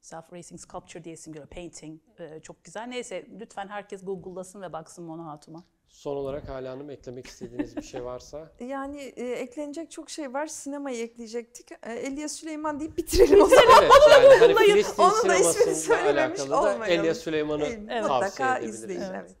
self 0.00 0.32
erasing 0.32 0.60
sculpture 0.60 1.04
diye 1.04 1.14
isim 1.14 1.32
görüyor. 1.32 1.48
Painting. 1.50 2.00
E, 2.18 2.40
çok 2.40 2.64
güzel. 2.64 2.86
Neyse 2.86 3.26
lütfen 3.40 3.68
herkes 3.68 4.04
Google'lasın 4.04 4.62
ve 4.62 4.72
baksın 4.72 5.04
Mona 5.04 5.26
Hatun'a. 5.26 5.64
Son 5.88 6.16
olarak 6.16 6.48
Hala 6.48 6.72
Hanım 6.72 6.90
eklemek 6.90 7.26
istediğiniz 7.26 7.76
bir 7.76 7.82
şey 7.82 8.04
varsa. 8.04 8.52
Yani 8.60 9.00
e, 9.00 9.24
eklenecek 9.32 9.90
çok 9.90 10.10
şey 10.10 10.32
var. 10.34 10.46
Sinemayı 10.46 11.02
ekleyecektik. 11.04 11.72
E, 11.72 11.92
Elia 11.92 12.28
Süleyman 12.28 12.80
deyip 12.80 12.96
bitirelim 12.96 13.40
o 13.42 13.46
zaman. 13.46 13.82
Evet 13.82 13.92
yani 14.10 14.54
hani 14.54 14.54
Filistin 14.72 15.02
Onun 15.02 15.28
da 15.28 15.34
ismini 15.36 15.74
söylememiş 15.74 16.40
alakalı 16.40 16.50
da 16.50 16.60
olmayalım. 16.74 17.04
Elia 17.04 17.14
Süleyman'ı 17.14 17.64
Evet, 17.64 17.88
tavsiye 17.88 18.00
Mutlaka 18.02 18.56
edebiliriz. 18.58 18.82
izleyin. 18.82 19.00
Evet. 19.00 19.10
Evet. 19.20 19.36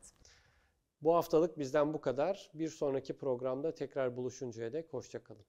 Bu 1.02 1.14
haftalık 1.14 1.58
bizden 1.58 1.94
bu 1.94 2.00
kadar. 2.00 2.50
Bir 2.54 2.68
sonraki 2.68 3.16
programda 3.16 3.74
tekrar 3.74 4.16
buluşuncaya 4.16 4.72
dek 4.72 4.92
hoşçakalın. 4.92 5.44